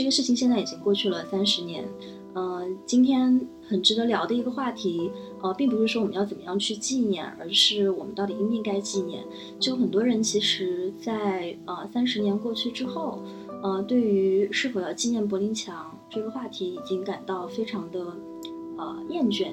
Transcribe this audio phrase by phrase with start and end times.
[0.00, 1.86] 这个事情现在已经过去了三十年。
[2.32, 5.10] 呃，今天很值得聊的一个话题，
[5.42, 9.22] 呃，并不是说我们要怎么样去纪念，而是我们到底应不应该纪念。
[9.58, 13.18] 就很多人其实，在呃三十年过去之后，
[13.62, 18.00] 呃，对于是否要纪念柏林墙这个话题，已经感到非常的
[18.78, 19.48] 呃厌倦。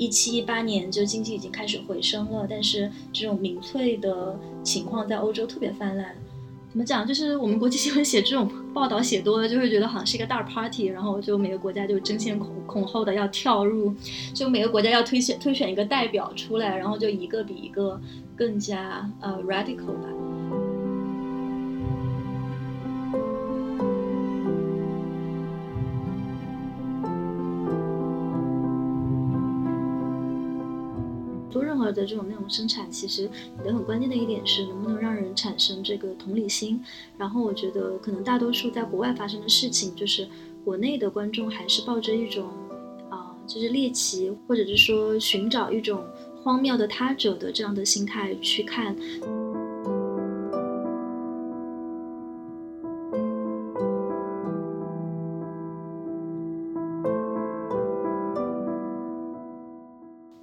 [0.00, 6.16] 一七一八年就经济已经开始回升了，但是这种民粹的情况在欧洲特别泛滥。
[6.70, 7.06] 怎么讲？
[7.06, 13.92] 就是我们国际新闻写这种报道写多了，就会觉得好像是一个大 party，然后就每个国家就争先恐恐后的要跳入，
[14.32, 18.00] 就每个国家要推选推选一个代表出来，然后就一个比一个
[18.34, 20.08] 更加呃 radical 吧。
[32.00, 36.82] 的这种内容生产，其实你的很关键的一点是，能不能让人产生这个同理心。
[37.18, 40.26] 然后我觉得，可能大多数在国外发生的事情，就是
[40.64, 42.48] 国内的观众还是抱着一种
[43.10, 46.02] 啊，就是猎奇，或者是说寻找一种
[46.42, 48.96] 荒谬的他者的这样的心态去看。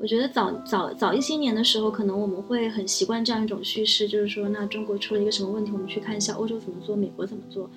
[0.08, 7.70] 我觉得早早早一些年的时候，可能我们会很习惯这样一种叙事，就是说，那中国出了一个什么问题，我们去看一下欧洲怎么做，美国怎么做。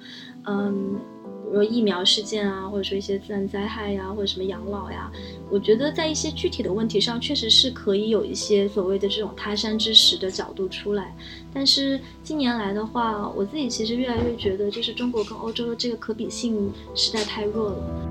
[0.45, 5.11] 嗯，比如说疫苗事件啊，或者说一些自然灾害呀，或者什么养老呀，
[5.51, 11.13] 我觉得在一些具体的问题上，确实是可以有一些所谓的这种他山之石的角度出来。
[11.53, 18.10] 但是近年来的话，我自己其实越来越觉得，就是中国跟欧洲的这个可比性实在太弱了。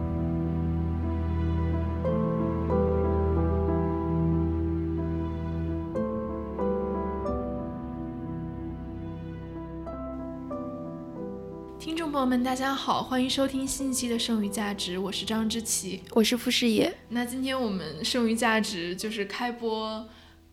[12.20, 16.94] 朋友们，大家好，欢迎收听新一期的《剩余价值》，我是张之琪，我是傅视野。
[17.08, 20.06] 那今天我们《剩余价值》就是开播，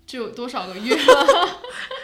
[0.06, 1.60] 就有多少个月了？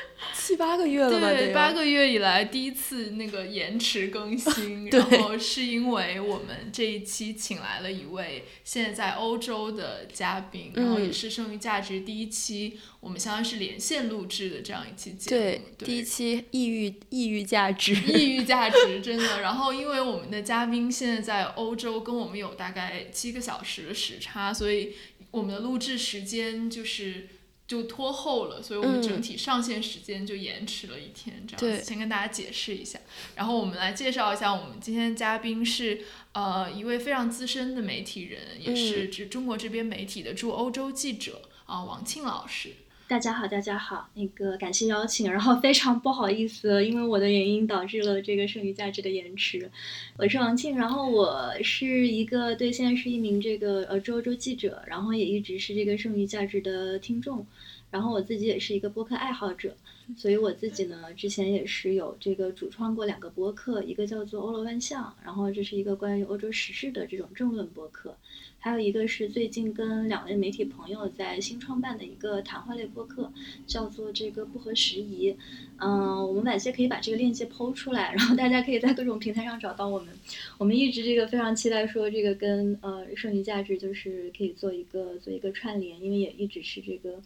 [0.53, 1.31] 七八个月了吧？
[1.31, 15.41] 对，八个月以来第一次那个延迟更新， 然后是因为我们这一期请来了一位现在在欧洲的嘉宾，然后也是《剩余价值》第一期，我们相当于是连线录制的这样一期节目。
[15.41, 19.41] 对，第一期抑郁抑郁价值，抑郁价值 真的。
[19.41, 24.93] 然后因为我们的嘉宾现在在欧洲，跟我们有大概七个小时的时差，所以
[25.31, 27.29] 我们的录制时间就是。
[27.73, 33.01] 就拖后了，所以我们整体上线时间就延迟了一天，这样子先跟大家解释一下。
[33.35, 36.03] 然后我们来介绍一下，我们今天的嘉宾是
[36.33, 42.75] 呃一位非常资深的媒体人，也是指中国这边媒体的驻欧洲记者啊，王庆老师。
[43.13, 49.71] 大家好，大家好，那个感谢邀请，然后非常不好意思，因为我的原因导致了这个剩余价值的延迟。
[50.17, 57.47] 我是王庆，然后我是一个对，现在是一名这个呃周周记者，然后也一直是这个剩余价值的听众，
[57.93, 59.77] 然后我自己也是一个播客爱好者，
[60.17, 68.17] 所以我自己呢之前也是有这个主创过两个播客，一个叫做欧罗万象，然后这是一个关于欧洲时事的这种政论播客。
[68.59, 73.31] 还有一个是最近跟两位媒体朋友在新创办的一个谈话类播客，
[73.67, 75.37] 叫做这个不合时宜。
[75.79, 80.15] 嗯，我们晚些可以把这个链接抛出来，然后大家可以在各种平台上找到我们。
[80.59, 87.21] 我们一直这个非常期待说这个跟呃剩余价值就是可以做一个做一个串联，因为也一直是这个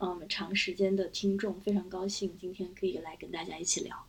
[0.00, 4.06] 嗯长时间的听众，非常高兴今天可以来跟大家一起聊。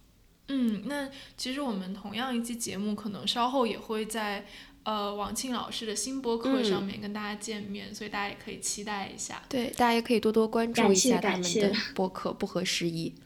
[0.48, 4.46] 嗯，那其实我们同样一期节目可能稍后也会在。
[4.84, 9.44] 呃，王庆老师的新播客上面跟大家见面，所以大家也可以期待一下。
[9.48, 13.14] 对，大家也可以多多关注一下他们的播客，不合时宜。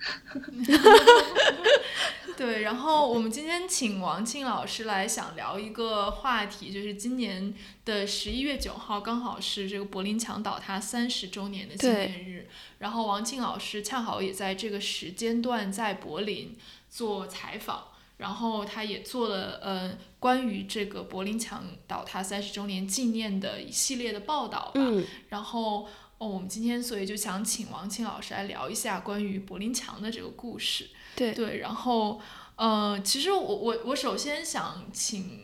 [2.35, 7.53] 对，然后我们今天请王庆老师来，想聊一个话题，就是今年
[7.85, 12.49] 的十一月九号，刚好是这个柏林墙倒塌三十周年的纪念日。
[12.79, 16.57] 然后王庆老师恰好也在这个时间段在柏林
[16.89, 17.85] 做采访。
[18.17, 24.81] 然后他也做了呃关于这个柏林墙倒塌三十周年纪念的一系列的报道吧。
[25.27, 25.85] 然后
[26.17, 30.91] 哦，我们今天所以就想请王庆老师来聊一下关于柏林墙的这个故事。
[31.17, 32.21] 对对，然后
[32.55, 35.41] 呃，其实我我我首先想请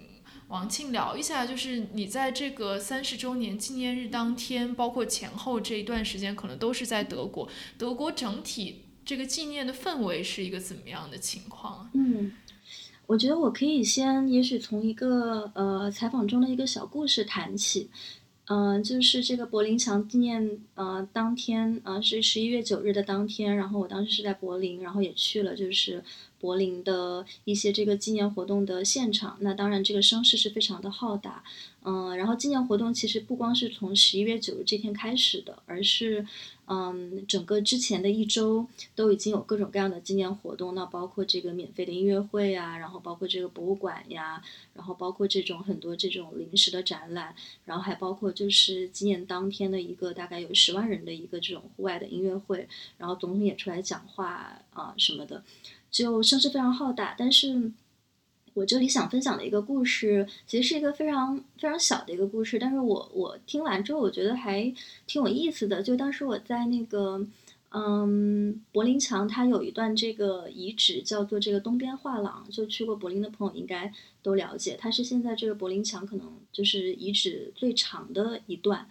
[0.47, 7.49] 王庆聊一下，就是你在这个三十周年纪念日当天，包括前后这一段时间，可能都是在德国。
[7.77, 11.91] 德国整体这个纪念的氛围是一个怎么样的情况？
[11.93, 12.31] 嗯。
[13.09, 17.89] 我觉得我可以先，也许从一个呃采访中的一个小故事谈起，
[18.45, 26.03] 嗯，就是这个柏林墙纪念，呃，当天，呃，是十一月九日的当天，然后我当时是在柏林，然后也去了，就是
[26.39, 29.37] 柏林的一些这个纪念活动的现场。
[29.41, 31.43] 那当然，这个声势是非常的浩大，
[31.83, 36.25] 嗯，然后纪念活动其实不光是从十一月九日这天开始的，而是。
[36.71, 44.39] 嗯，整个之前的一周都已经有各种各样的纪念活动，那包括这个免费的音乐会啊，然后包括这个博物馆呀，
[44.75, 47.33] 然后包括这种很多这种临时的展览，
[47.65, 52.67] 然后还包括就是纪念当天的一个大概有十万人的一个这种户外的音乐会，
[52.99, 55.43] 然后总统也出来讲话啊什么的，
[55.91, 57.71] 就声势非常浩大，但是。
[58.55, 64.63] 我这里想分享的一个故事，其实是一个非常非常小的一个故事，但是我我听完之后，我觉得还
[65.05, 65.81] 挺有意思的。
[65.81, 67.25] 就当时我在那个，
[67.69, 78.89] 嗯，柏林墙，它有一段这个遗址叫做这个东边画廊，就去过柏林的朋友应该都了解，它是现在这个柏林墙可能就是遗址最长的一段。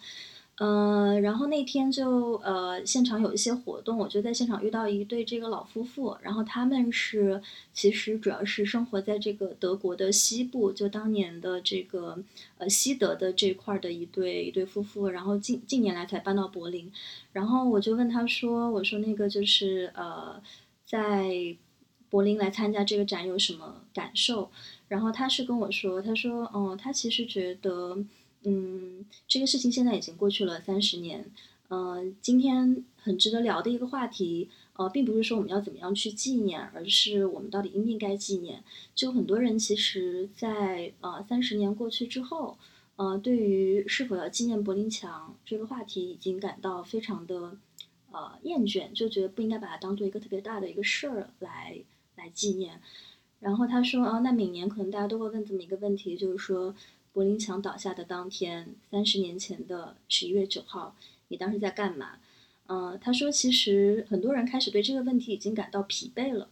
[0.59, 7.41] 呃，然后那天就呃，现场有一些活动，我就在现场遇到一对这个老夫妇，然后他们是
[7.71, 12.21] 其实主要是生活在这个德国的西部，就当年的这个
[12.57, 16.91] 呃西德的这块的一对一对夫妇，然后近近年来才搬到柏林，
[17.31, 20.41] 然后我就问他说，我说那个就是呃，
[20.85, 21.55] 在
[22.09, 24.51] 柏林来参加这个展有什么感受？
[24.89, 27.97] 然后他是跟我说，他说，哦，他其实觉得。
[28.43, 31.29] 嗯，这个事情现在已经过去了三十年。
[31.71, 38.63] 嗯，今天很值得聊的一个话题，呃，并不是说我们要怎么样去纪念，而是我们到底应不应该纪念。
[38.95, 42.57] 就很多人其实，在呃三十年过去之后，
[42.95, 47.55] 呃，对于是否要纪念柏林墙这个话题，已经感到非常的
[48.11, 51.77] 呃厌倦，就觉得不应该把它当做一个特别大的一个事儿来
[52.15, 52.81] 来纪念。
[53.41, 56.73] 然后他说，啊，那每年可能大家都会问这么一个问题，就是说。
[57.19, 60.95] 柏林墙倒下的当天，三十年前的十一月九号，
[61.27, 62.11] 你当时在干嘛？
[62.67, 66.47] 嗯，他说，其实很多人开始对这个问题已经感到疲惫了。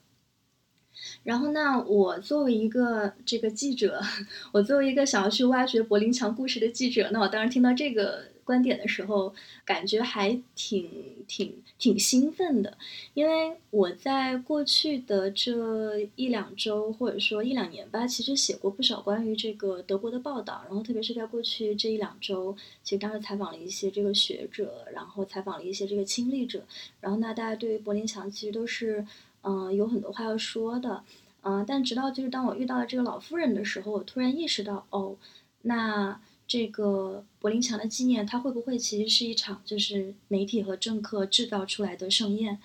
[1.23, 4.01] 然后，那我作为一个这个记者，
[4.51, 8.25] 我作为一个想要去挖掘柏林墙故事的记者，那我当时听到这个。
[8.47, 9.35] 观点的时候，
[9.65, 10.89] 感觉还挺
[11.27, 12.77] 挺挺兴奋的，
[13.13, 26.63] 因为我在过去的这一两周或者说一两年吧，其实写过不少关于这个德国的报道，然后特别是在过去这一两周，其实当时采访了一些这个学者，然后采访了一些这个亲历者，
[27.01, 29.05] 然后那大家对于柏林墙其实都是
[29.41, 31.03] 嗯有很多话要说的，
[31.41, 35.17] 嗯，但直到就是当我遇到了这个老妇人的时候，我突然意识到，哦，
[35.63, 36.19] 那。
[36.47, 42.57] 这个柏林墙的纪念，它会不会其实是一场就是媒体和政客制造出来的盛宴？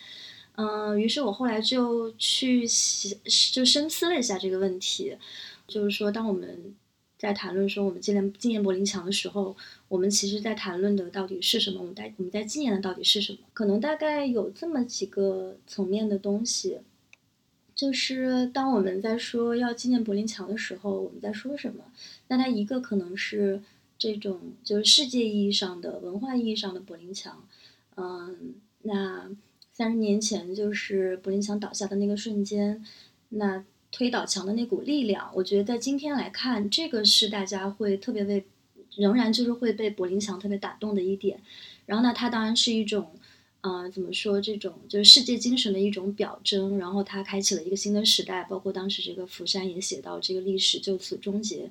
[0.54, 2.66] 嗯，于是我后来就去
[3.52, 5.16] 就深思了一下这个问题，
[5.66, 6.74] 就是说，当我们
[7.18, 9.56] 在谈论说我们纪念纪念柏林墙的时候，
[9.88, 11.80] 我们其实在谈论的到底是什么？
[11.80, 13.38] 我们在我们在纪念的到底是什么？
[13.54, 16.80] 可能大概有这么几个层面的东西，
[17.74, 21.82] 就是当我们在说要纪念柏林墙的时候，我们在说什么？
[22.32, 23.62] 那它一个可能是。
[23.98, 27.46] 这种就是世界意义上的文化意义上的柏林墙，
[27.94, 29.30] 嗯，那
[29.72, 32.84] 三十年前就是柏林墙倒下的那个瞬间，
[33.28, 38.44] 那推倒墙的那股力量，我觉得在今天来看，这个是大家会特别为，
[38.96, 41.40] 仍然就是会被柏林墙特别打动的一点。
[41.86, 43.12] 然后呢，它当然是一种，
[43.60, 46.76] 呃，怎么说，这种就是世界精神的一种表征。
[46.76, 51.70] 然后它开启了一个新的时代，包括当时这个福山也写到，这个历史就此终结。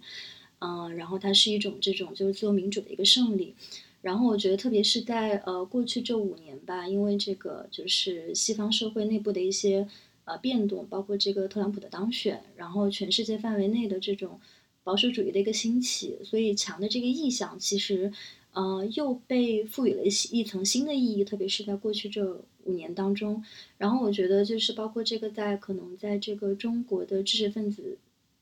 [0.63, 3.56] 嗯，然后它是一种这种就是自由民主的一个胜利，
[4.03, 9.88] 然后我觉得特别是在呃过去这五年吧，因为这个就是西方社会内部的一些
[10.25, 14.39] 呃变动，包括这个特朗普的当选，然后全世界范围内的这种
[14.84, 18.13] 保守主义的一个兴起，所以强的这个意向其实
[18.53, 23.44] 呃又被赋予了一一层新的意义，特别是在过去这五年当中，
[23.80, 27.98] 然后我觉得就是包括这个在可能在这个中国的知识分子。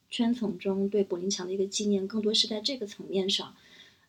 [0.09, 3.55] 圈层中对柏林墙的一个纪念，更多是在这个层面上。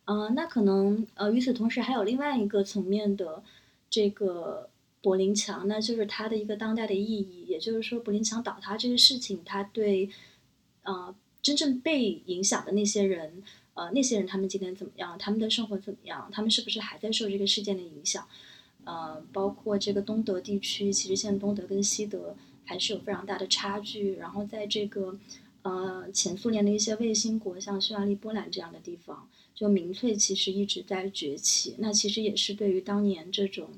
[0.07, 3.43] 呃，那可能呃，与此同时还有另外一个层面的
[3.89, 4.69] 这个
[5.03, 7.45] 柏林墙，那就是它的一个当代的意义。
[7.47, 10.11] 也就是说，柏林墙倒塌这个事情，它对
[10.83, 13.43] 呃真正被影响的那些人，
[13.75, 15.17] 呃，那些人他们今天怎么样？
[15.19, 16.29] 他们的生活怎么样？
[16.33, 18.27] 他们是不是还在受这个事件的影响？
[18.85, 24.17] 呃，包括这个东德地区，其实现在东德跟西德还是有非常大的差距。
[24.17, 25.17] 然后在这个
[25.63, 31.75] 呃，前苏联的一些卫星国，像匈牙利、波兰这样的地方，就民粹其实一直在崛起。
[31.79, 33.69] 那其实也是对于当年这种，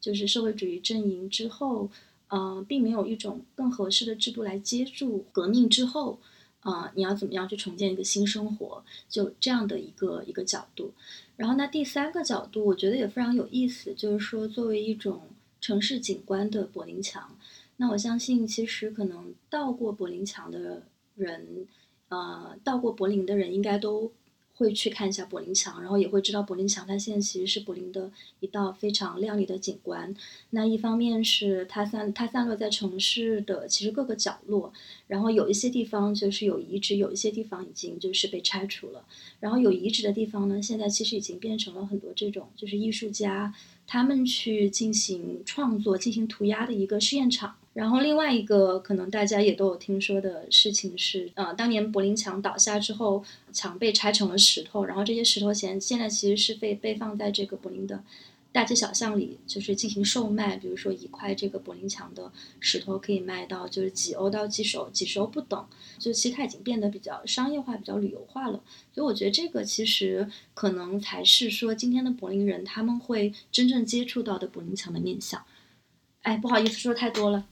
[0.00, 1.90] 就是社会主义阵营之后，
[2.28, 6.18] 呃，并没有一种更合适的制度来接住革命之后，
[6.60, 8.82] 啊，你要怎么样去重建一个新生活？
[9.08, 10.92] 就这样的一个一个角度。
[11.36, 15.28] 然后那第三个角度，我觉得也非常有意思，就是说作为一种
[15.60, 17.36] 城市景观的柏林墙，
[17.76, 20.82] 那我相信其实可能到过柏林墙的
[21.16, 21.66] 人，
[22.08, 24.12] 呃，到过柏林的人应该都。
[24.58, 30.16] 会去看一下柏林墙，然后也会知道柏林墙它现在其实是柏林的一道非常亮丽的景观。
[30.48, 34.72] 那一方面是它散它散落在城市的其实各个角落，
[35.08, 39.04] 然后有一些地方就是有遗址，有一些地方已经就是被拆除了。
[39.40, 43.54] 然后有遗址的地方呢，现在其实已经变成了很多这种就是艺术家
[43.86, 47.56] 他们去进行创作、进行涂鸦的一个试验场。
[47.76, 58.02] 然后另外一个可能大家也都有听说的事情是，呃，当年柏林墙倒下之后，墙被拆成了石头，然后这些石头现现在其实是被被放在这个柏林的
[58.50, 60.56] 大街小巷里，就是进行售卖。
[60.56, 65.66] 比如说一块这个柏林墙的石头可以卖到就是几欧到几十，几十欧不等。
[65.98, 68.58] 就其实它已经变得比较商业化、比较旅游化了。
[68.94, 75.44] 所以我觉得这个其实可能才是说今天的柏林人他们会真正接触到的柏林墙的面相。
[76.26, 77.44] 哎，不好意思，说太多了。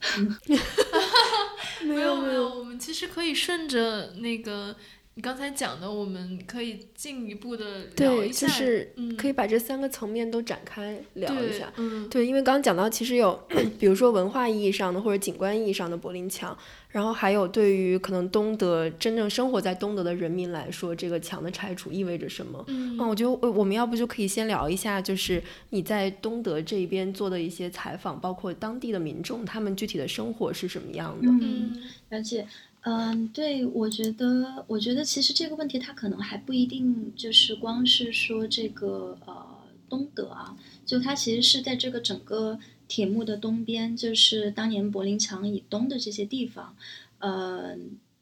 [1.83, 4.75] 没有没有，我们其实可以顺着那个
[5.15, 11.73] 你刚才讲的，我们可以进一步的聊一下，就是可以把这三个层面都展开聊一下。
[11.77, 13.33] 嗯，对，因为刚刚讲到，其实有
[13.79, 16.57] 比如说文化意义上的或者景观意义上的柏林墙。
[16.95, 22.65] 然后还有，对于可能东德真正生活在东德的人民来说，这个墙的拆除意味着什么？
[22.69, 31.27] 嗯，我觉得我我们要不就可以先聊一下，就是你在东德这边做的一些采访，包括当地的民众他们具体的生活是什么样的？
[31.27, 32.47] 嗯，而且，
[32.83, 39.45] 嗯，对，我觉得，我觉得其实这个问题它可能还不一定就是光是说这个呃
[39.89, 42.57] 东德啊，就它其实是在这个整个。
[42.87, 46.77] 铁幕的东边，就是当年柏林墙以东的这些地方，
[47.19, 47.77] 呃，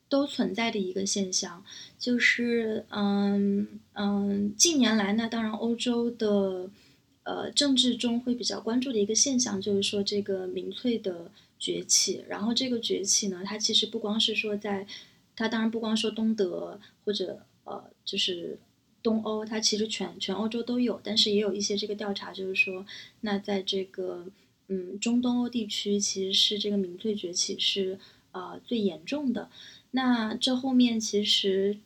[0.09, 1.65] 都存在的一个现象，
[1.99, 6.71] 就是嗯嗯，近年来呢，当然欧洲的
[7.25, 12.25] 呃政治中会比较关注的一个现象，就是说这个民粹的崛起。
[12.29, 14.87] 然后这个崛起呢，它其实不光是说在，
[15.35, 18.59] 它当然不光说东德或者呃就是
[19.03, 22.87] 东欧，它其实全全欧洲都有，但是也有一些这个调查，就是说
[23.23, 24.27] 那在这个。
[24.69, 27.99] 嗯，中东欧地区其实是这个民粹崛起是
[28.33, 29.49] 呃最严重的。
[29.91, 31.77] 那这后面其实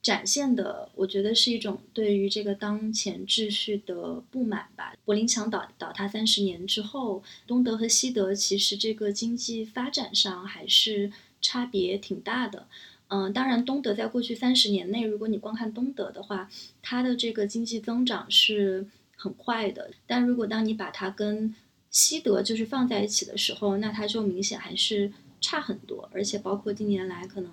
[0.00, 4.94] 展现的，我觉得是一种对于这个当前秩序的不满吧。
[5.04, 12.68] 柏林墙倒倒塌三十年之后，东德和西德其实这个经济发展上还是差别挺大的。
[13.08, 16.48] 嗯，当然，东德在过去三十年内，如果你光看东德的话，
[16.82, 19.90] 它的这个经济增长是很快的。
[20.06, 21.54] 但如果当你把它跟
[21.90, 27.50] 西德就是放在一起的时候，那它就明显还是差很多，而且包括近年来可能，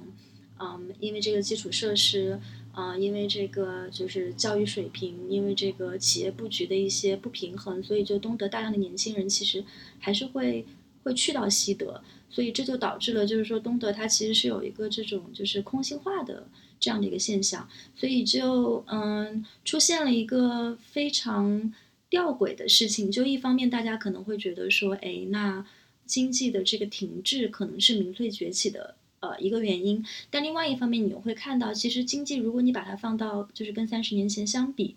[0.60, 2.40] 嗯，因为这个基础设施，
[2.74, 9.64] 啊，因为这个就是教育水平，因为这个企业布局的一些不平衡，所以就东德大量的年轻人其实
[10.00, 10.66] 还是会
[11.04, 16.48] 会去到西德，所以这就导致了就是说东德它其实是有一个这种就是空心化的
[16.80, 21.74] 这样的一个现象，所以就嗯出现了一个非常。
[22.16, 25.66] 吊诡的事情，就一方面大家可能会觉得说，哎，那
[26.06, 34.96] 经济的这个停滞可能是民粹崛起的呃一个原因，但另外一方面你又会看到，其实经济如果你把它放到就是跟三十年前相比，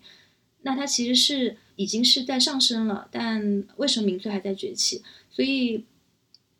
[0.61, 5.01] 那它其实是已经是在上升了，但为什么民粹还在崛起？
[5.29, 5.83] 所以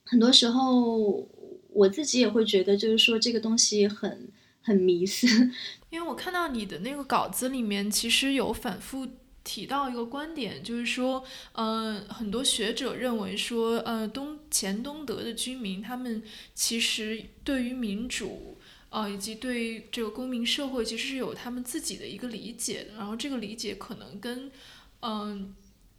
[0.03, 1.25] 很多时候
[1.69, 4.27] 我自己也会觉得，就是说这个东西很
[4.61, 5.25] 很迷思，
[5.89, 9.07] 因为我看到你的那个稿子里面其实有反复。
[9.51, 16.21] 提到一个观点，就是说，嗯，很多学者认为说，呃，东前东德的居民，他们
[16.53, 18.59] 其实对于民主，
[18.91, 22.93] 呃，以及对这个公民社会，其实是有他们自己的一个理解的。
[22.93, 24.51] 然后这个理解可能跟，
[24.99, 25.55] 嗯。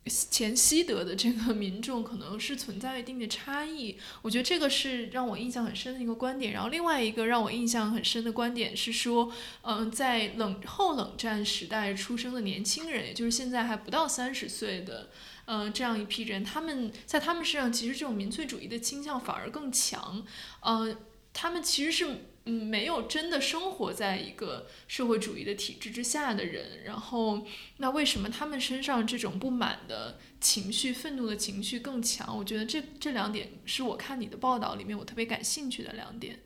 [0.07, 6.53] 前西德的这个民众可能是存在一定的差异，我觉得这个是让我印象很深的一个观点。
[6.53, 9.31] 然后另外一个让我印象很深的观点是说，
[9.63, 15.11] 嗯，在冷后冷战时代出生的年轻人，也就是现在还不到三十岁的，
[15.45, 20.25] 嗯，这样一批人，他们在他们身上其实这种民粹主义的倾向反而更强，
[20.63, 20.97] 嗯，
[21.33, 22.25] 他们其实是。
[22.47, 32.35] 嗯，没有真的生活在一个社会主义的体制之下的人，然后那为什么他们身上这种不满的情绪、愤怒的情绪更强？
[32.35, 36.41] 我觉得这这两点是我看你的报道里面我特别感兴趣的两点。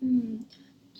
[0.00, 0.44] 嗯，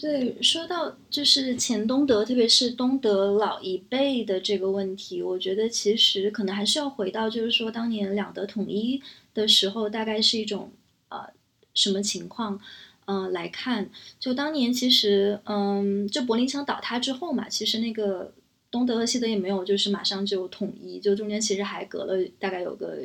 [0.00, 9.00] 对，说到就是前东德，特别是东德老一辈的这个问题，我觉得其实可能还是要回到，就是说当年两德统一
[9.32, 10.72] 的时候，大概是一种
[11.08, 11.28] 呃
[11.72, 12.60] 什么情况？
[13.06, 18.32] 嗯来看，就当年其实嗯，就柏林墙倒塌之后嘛，其实那个
[18.70, 22.98] 东德和西德也没有就是马上就统一，就中间其实还隔了大概有个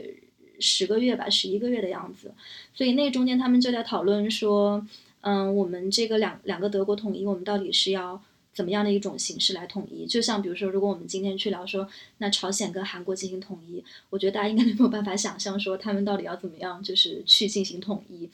[0.59, 2.33] 十个月吧，十一个月的样子，
[2.73, 4.85] 所以那中间他们就在讨论说，
[5.21, 8.21] 嗯，我们这个两两个德国统一，我们到底是要。
[8.59, 10.05] 怎么样的一种形式来统一？
[10.05, 11.87] 就像比如说，如果我们今天去聊说，
[12.17, 18.29] 那朝鲜跟韩国进行统一，我觉得大家应该没有办法想象说他们到底要怎么样，就是去进行统一。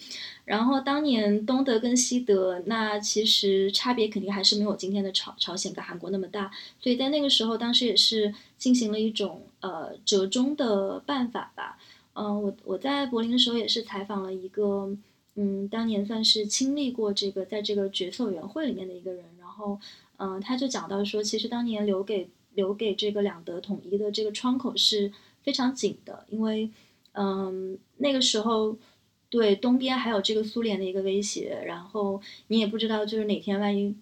[0.46, 6.52] 然后当年东德跟西德，那其实差别肯定还是没有今天的朝朝鲜跟韩国那么大。
[6.80, 11.78] 所以在那个时候，当时也是进行了一种呃折中的办法吧。
[12.14, 14.90] 嗯，我我在柏林的时候也是采访了一个，
[15.36, 19.80] 嗯，当年算是亲历过这个在这个决策委员会里面的一个人，然后。
[20.18, 25.12] 嗯，他就讲到说，其实当年留给留给这个两德统一的这个窗口是
[25.44, 26.70] 非常紧的，因为
[27.12, 28.78] 嗯那个时候
[29.30, 33.94] 对东边还有这个苏联的一个威胁，然后你也不知道就是哪天万一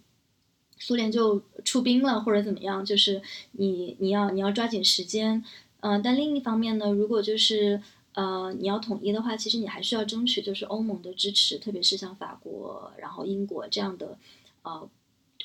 [0.77, 3.21] 苏联就出兵了或者怎么样，就是
[3.53, 5.43] 你你要你要抓紧时间，
[5.79, 7.81] 嗯，但另一方面呢，如果就是
[8.13, 14.17] 呃你要统一的话，其实你还需要争取就是欧盟的支持，特别是像法国然后英国这样的
[14.61, 14.87] 呃。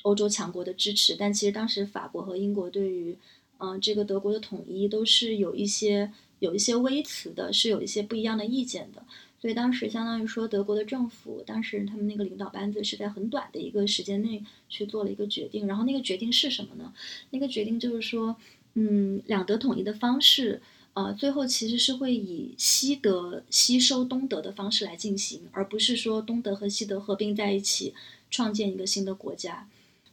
[0.03, 3.17] 欧洲强国的支持，但其实当时法国和英国对于，
[3.57, 9.03] 嗯，这个德国的统一都是有一些有一些微词的，是有一些不一样的意见的。
[9.41, 15.65] 所以当时相当于说，德国的政府当时他们那个领导班子是在很短的一个时间内去做了一个决定。
[15.65, 16.93] 然后那个决定是什么呢？
[17.29, 18.35] 那个决定就是说，
[18.73, 20.61] 嗯，两德统一的方式，
[20.93, 27.93] 呃，最后其实是会以西德吸收东德的方式来进行，而不是说东德和西德合并在一起
[28.29, 29.69] 创建一个新的国家。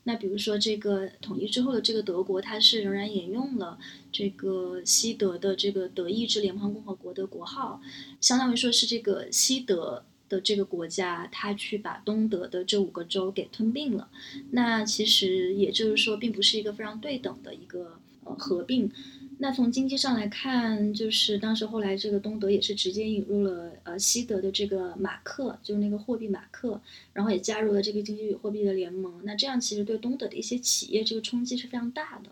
[0.08, 3.76] 那比如说，这个统一之后的这个德国，它是仍然沿用了
[4.12, 7.80] 这个西德的这个德意志联邦共和国的国号，
[8.20, 14.08] 相当于说是这个西德的这个国家，它去把东德的这五个州给吞并了。
[14.52, 18.88] 那其实也就是说，并不是一个非常对等的一个呃合并。
[19.38, 26.81] 那从经济上来看，就是当时后来这个东德也是直接引入了呃西德的这个马克，就是那个货币马克，
[27.12, 29.20] 然后也加入了这个经济与货币的联盟。
[29.25, 32.31] 那这样其实对东德的一些企业这个冲击是非常大的。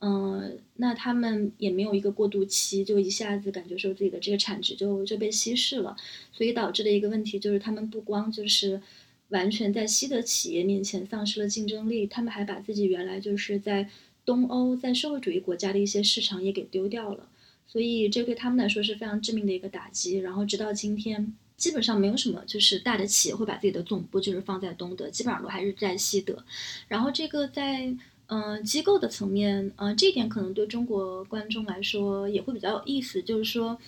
[0.00, 5.94] 嗯，那他们也没有一个过渡期，就一下子感觉说自己的这个产值就就被稀释了，
[6.32, 8.80] 所以导致的一个问题就是他们不光就是
[9.28, 13.90] 完全在西德企业面前丧失了竞争力，他们还把自己原来就是在。
[14.28, 17.26] 东欧在社会主义国家的一些市场也给丢掉了，
[17.66, 20.18] 所以这对他们来说是非常致命的一个打击。
[20.18, 26.44] 然后直到今天，基本上没有什么就是大的企业会把自己的总部就是放在东德，基本上都还是在西德。
[26.88, 27.90] 然后这个在
[28.26, 33.78] 嗯机构的层面，嗯这一点可能对中国观众来说也会比较有意思，就是说。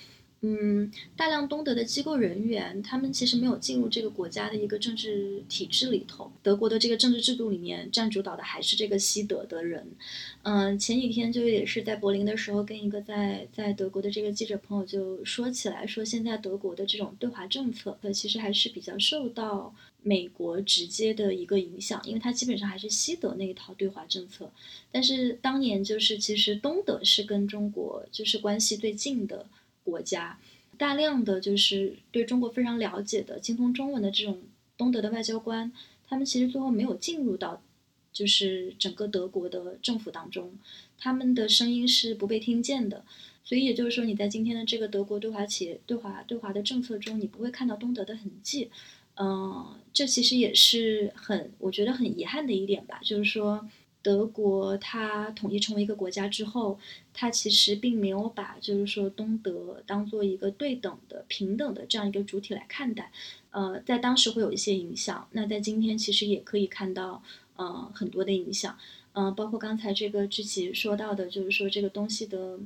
[0.42, 6.32] 嗯，大量东德的机构人员，他们其实没有进入这个国家的一个政治体制里头。
[6.42, 9.86] 德国的这个政治制度里面，占主导的还是这个西德的人。
[10.42, 24.50] 嗯，前几天就也是在柏林的时候，跟一个在在德国的这个记者朋友就说起来，说现在德国的这种对华政策，其实还是比较受到美国直接的一个影响，因为它基本上还是西德那一套对华政策。
[24.90, 29.44] 但是当年就是其实东德是跟中国就是关系最近的。
[29.90, 30.38] 国家
[30.78, 34.40] 大量的就是对中国非常了解的、精通中文的这种
[34.78, 35.70] 东德的外交官，
[36.08, 37.60] 他们其实最后没有进入到
[38.12, 40.56] 就是整个德国的政府当中，
[40.96, 43.04] 他们的声音是不被听见的。
[43.44, 48.70] 所以也就是说，你在今天的这个德国对华企业、对华对华的政策中，你不会看到东德的痕迹。
[49.16, 53.68] 嗯，这其实也是很我觉得很遗憾的一点吧，就是说。
[54.02, 56.78] 德国它统一成为一个国家之后，
[57.12, 63.12] 它其实并没有把就是说东德当做一个对等的、平等的这样一个主体来看待，
[63.50, 65.28] 呃，在当时会有一些影响。
[65.32, 67.22] 那在今天其实也可以看到，
[67.56, 68.78] 呃，很多的影响，
[69.12, 72.58] 嗯，包括刚才这个具体说到的，就是说这个东西的。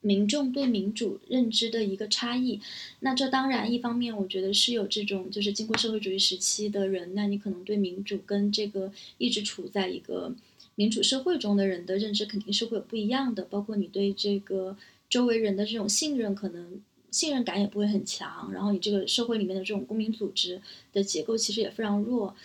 [0.00, 2.60] 民众对民主认知的一个差异，
[3.00, 10.32] 那这当然一方面，我觉得是有这种就是经过社会主义时期的人，那你可能对民主跟这个一直处在一个
[10.76, 14.76] 民主社会中的人的认知肯定是会有不一样的，包括你对这个
[15.10, 16.80] 周围人的这种信任，可能
[17.10, 22.36] 信任感也不会很强，然后你这个社会里面的这种公民组织的结构其实也非常弱。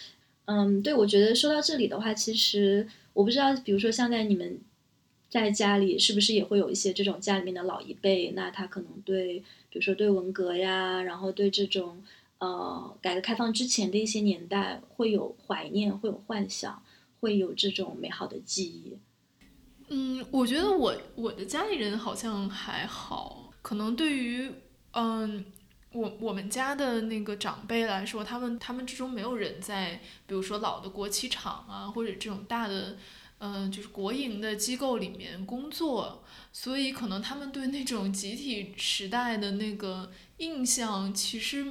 [0.45, 4.59] 嗯，对，我觉得说到这里的话，其实我不知道，比如说像在你们。
[5.33, 8.33] 在家里是不是也会有一些这种家里面的老一辈？
[8.35, 12.03] 那他可能对，比如说对文革呀，然后对这种
[12.37, 16.83] 呃改革开放之前的一些年代会有怀念，会有幻想，
[17.19, 18.95] 会有这种美好的记忆。
[19.87, 24.51] 嗯，我觉得我我的家里人好像还好，可能对于
[24.91, 25.43] 嗯
[25.93, 32.97] 我我们家的那个长辈来说，他们他们之中没有人在，比如说老的国企厂啊，或者这种大的，
[33.45, 41.65] 嗯，就是国营的机构里面工作，所以可能他们对那种集体时代的那个印象，其实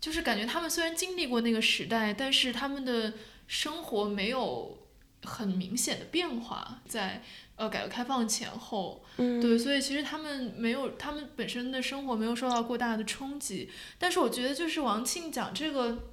[0.00, 3.12] 就是感觉他们虽然经历过那个时代，但是他们的
[3.46, 4.78] 生活没有
[5.24, 7.22] 很明显的变化，在。
[7.54, 13.70] 呃，改革开放前后，对，所以其实他们没有，他们本身的生活没有受到过大的冲击。
[13.98, 16.11] 但是我觉得，就是王庆讲这个，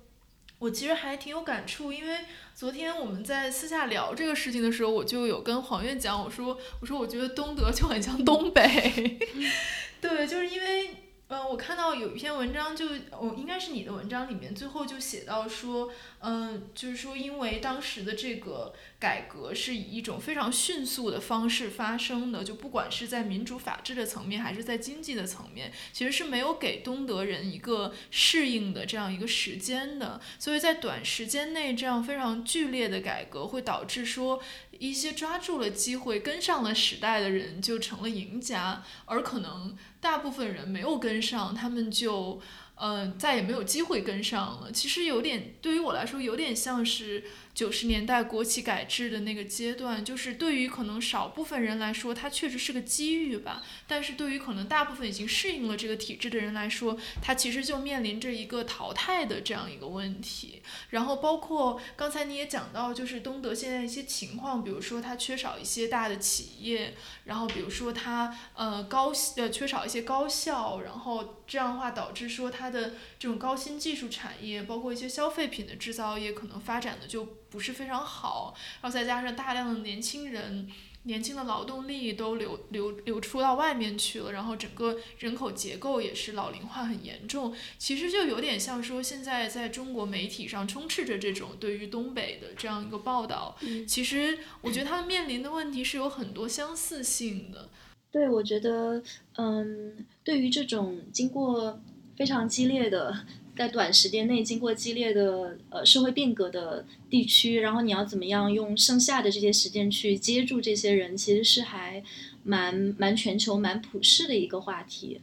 [0.60, 2.20] 我其实还挺有感触，因为
[2.54, 9.20] 昨天我们在私下聊这个事情的时候，我就有跟黄月讲，我说，我说我觉得东德就很像东北，
[10.00, 10.99] 对，就是因为。
[11.32, 34.42] 嗯，我看到有一篇文章，就我应该是你的文章里面，最后就写到说，嗯，就是说，因为当时的这个改革是以一种非常迅速的方式发生的，就不管是在民主法治的层面，还是在经济的层面，其实是没有给东德人一个适应的这样一个时间的，所以在短时间内这样非常剧烈的改革，会导致说。
[34.80, 42.42] 一些抓住了机会、跟上了时代的人就成了赢家，而可能大部分人没有跟上，他们就。
[42.82, 44.72] 嗯，再也没有机会跟上了。
[44.72, 47.26] 其实有点，对于我来说，有点像是
[47.60, 50.06] 九十年代国企改制的那个阶段。
[50.06, 53.62] 就是对于可能少部分人来说，它确实是个机遇吧。
[53.86, 60.62] 但是对于可能大部分已经适应了这个体制的人来说，它其实就面临着一个淘汰的这样一个问题。
[60.92, 66.96] 然后包括刚才你也讲到，就是东德现在一些情况，比如说它缺少一些大的企业，
[67.26, 72.70] 然后比如说它呃高呃缺少一些高校，然后这样的话导致说它。
[72.70, 78.54] 的这种高新技术产业，包括一些消费品的制造业，可能发展的就不是非常好。
[78.82, 80.68] 然后再加上大量的年轻人、
[81.04, 87.56] 年轻的劳动力都流流流出到外面去了，然后整个人口结构也是老龄化很严重。
[87.78, 93.58] 其实就有点像说，现在在中国媒体上充斥着这种对于东北的这样一个报道。
[93.88, 97.70] 其实我觉得他们面临的问题是有很多相似性的。
[98.12, 99.02] 对，我觉得，
[99.38, 101.80] 嗯，对于这种经过。
[102.18, 103.18] 非常激烈的，
[103.60, 112.02] 在短时间内经过激烈的呃社会变革的地区，然后你要怎么样用剩下的这些时间去接住这些人，其实是还
[112.44, 115.20] 蛮蛮全球蛮普世的一个话题，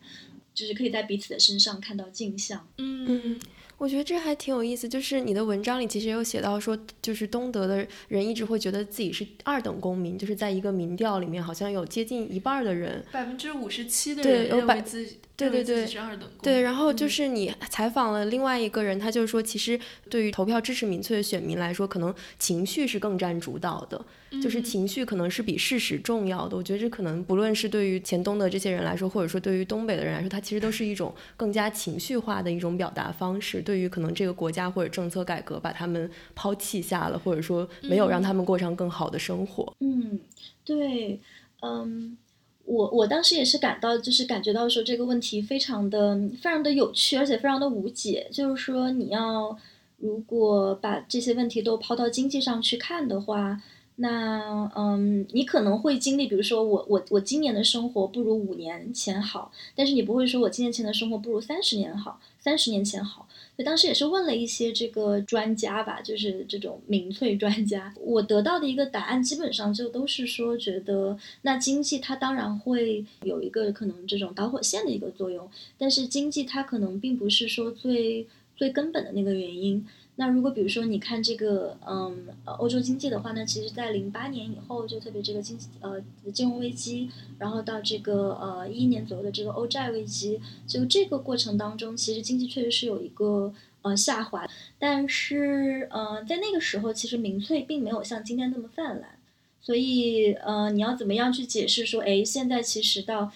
[0.52, 2.68] 就是可以在彼此的身上看到镜像。
[2.76, 3.40] 嗯。
[3.78, 16.38] 我觉得这还挺有意思，就是你的文章里其实也有写到说，就是东德的人一直会觉得自己是二等公民，就是在一个民调里面，好像有接近一半的人，百分之五十七的人认为自己对对对是二等公民。
[16.42, 24.04] 对，然后就是你采访了另外一个人，他就是说，其实对于投票支持民粹的选民来说，可能情绪是更占主导的。
[24.42, 33.62] 就是情绪可能是比事实重要的，我觉得这可能不论是对于前东的这些人来说，或者说对于东北的人来说，它其实都是一种更加情绪化的一种表达方式。
[33.62, 39.72] 对于可能这个国家或者政策改革把他们抛弃下了，或者说没有让他们过上更好的生活。
[39.80, 40.18] 嗯，
[40.64, 41.18] 对，
[41.62, 42.18] 嗯，
[42.66, 48.28] 我我当时也是感到，就是感觉到说这个问题非常的非常的有趣，而且非常的无解。
[48.30, 49.56] 就是说你要
[49.98, 53.62] 如果把这些问题都抛到经济上去看的话。
[53.98, 63.25] 那嗯，你可能会经历，比如说我我我今年的生活不如五年前好，但是你不会说我今年前的生活不如三十年好，三十年前好。
[63.56, 79.86] 所以当时也是问了一些这个专家吧，就是这种民粹专家，我得到的一个答案基本上就都是说，觉得那经济它当然会有一个可能这种导火线的一个作用，但是经济它可能并不是说最最根本的那个原因。
[80.18, 86.02] 那如果比如说你看这个，嗯，欧洲经济的话呢，其实，在零八年以后，就特别这个经济呃
[86.32, 93.52] 金融危机，然后到这个呃一一年左右的这个欧债危机，就这个过程当中，其实经济确实是有一个
[93.82, 94.48] 呃下滑，
[94.78, 99.18] 但是呃在那个时候，其实民粹并没有像今天那么泛滥，
[99.60, 103.30] 所以呃你要怎么样去解释说，哎，现在其实到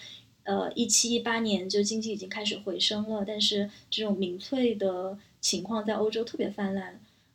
[0.45, 5.19] 呃一七一八年就经济已经开始回升了，但是这种民粹的。
[5.41, 6.93] 情况在欧洲特别泛滥，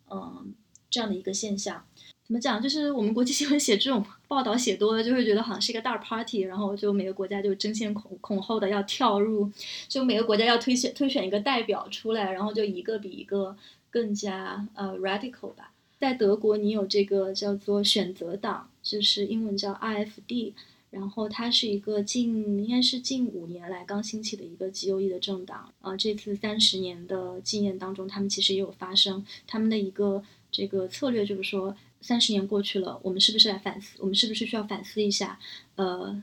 [0.08, 0.54] 嗯，
[0.88, 1.84] 这样的一个现象，
[2.26, 2.62] 怎么讲？
[2.62, 9.50] 就是我们国际新闻写这种报道写多了，就会觉得好像是一个大 party，然后就每个国家就争先恐恐后的要跳入，
[9.88, 13.56] 就每个国家要推选推选一个代表出来，然后就一个比一个
[13.90, 15.72] 更加呃 radical 吧。
[15.98, 20.52] 在德国，你有这个叫做选择党，就是英文叫 IFD。
[20.96, 25.94] 然后它是一个近应该是近五年来刚兴起的一个极右翼的政党啊。
[25.94, 29.22] 这次三十年的纪念当中，他们其实也有发声。
[29.46, 33.98] 他们的一个这个策略就是说，三十年过去了，我们是不是来反思？
[34.00, 35.38] 我们是不是需要反思一下？
[35.74, 36.22] 呃，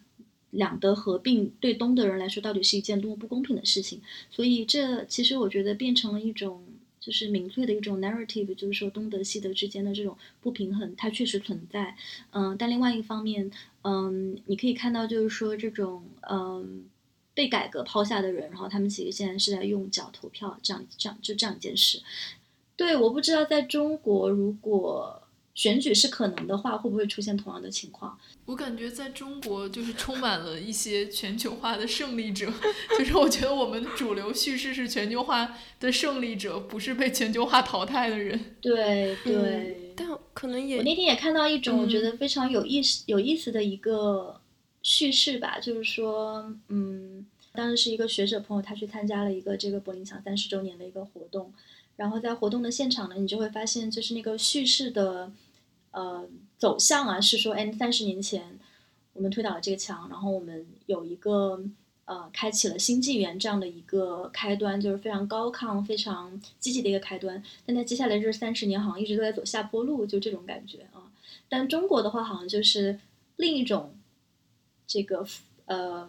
[0.49, 4.01] 两德合并对东德人来说到底是一件多么不公平的事情。
[4.31, 6.63] 所以这其实我觉得变成了一种
[7.03, 11.95] 就是民粹的一种 narrative，就是说东德西德之间的这种不平衡它确实存在。
[12.31, 16.85] 嗯，但另外一方面，嗯，你可以看到就是说这种嗯。
[17.35, 21.99] 被改革抛下的人，然后他们其实现在是在用脚投票，这样这样就这样一件事。
[22.75, 25.22] 对，我不知道在中国，如果
[25.55, 28.17] 选举是可能的话，会不会出现同样的情况？
[28.45, 32.51] 我感觉在中国就是充满了一些全球化的胜利者，
[32.97, 38.55] 就是我觉得我们主流叙事是全球化的胜利者，不是被全球化淘汰的人。
[38.59, 44.39] 对对，但可能也我那天也看到一种我觉得非常有意思有意思的一个。
[44.85, 51.53] 叙事吧，就是说，嗯，当时是一个学者朋友，他去参加了一个这个柏林墙三十周年的一个活动，
[51.95, 55.31] 然后在活动的现场呢，你就会发现，就是那个叙事的，
[55.93, 56.27] 呃，
[56.57, 58.59] 走向啊，是说，哎，三十年前
[59.13, 61.63] 我们推倒了这个墙，然后我们有一个，
[62.05, 67.41] 呃，开启了新纪元这样的一个开端，就是非常高亢、非常积极的一个开端。
[67.65, 71.09] 但在接下来这三十年，好像一直都在走下坡路，就这种感觉啊。
[71.47, 72.99] 但中国的话，好像就是
[73.37, 73.95] 另一种。
[74.85, 75.25] 这个
[75.65, 76.07] 呃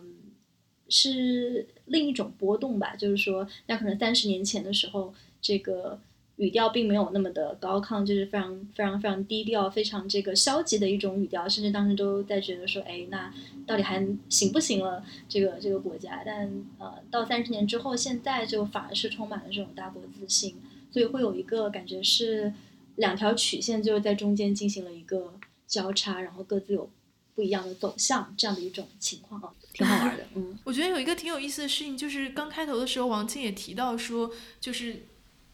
[0.89, 5.99] 是另一种波动吧，就是说，那可能三十年前的时候，这个
[6.37, 13.33] 语调并没有那么的高亢，就是非常非常非常低调、非常这个消极的一种语调，甚至当时都在觉得说，哎，那
[13.67, 15.05] 到底还行不行了？
[15.29, 20.57] 这个这个国家，但呃，到三十年之后，现在就反而是充满了这种大国自信，
[20.91, 22.53] 所以会有一个感觉是
[22.97, 25.35] 两条曲线就是在中间进行了一个
[25.67, 26.89] 交叉，然后各自有。
[27.37, 30.25] 不一样的走向，这样的一种情况啊，挺好玩的。
[30.37, 35.05] 嗯， 我觉得有一个挺有意思的事情，就是刚开头的时候，王静也提到说，就是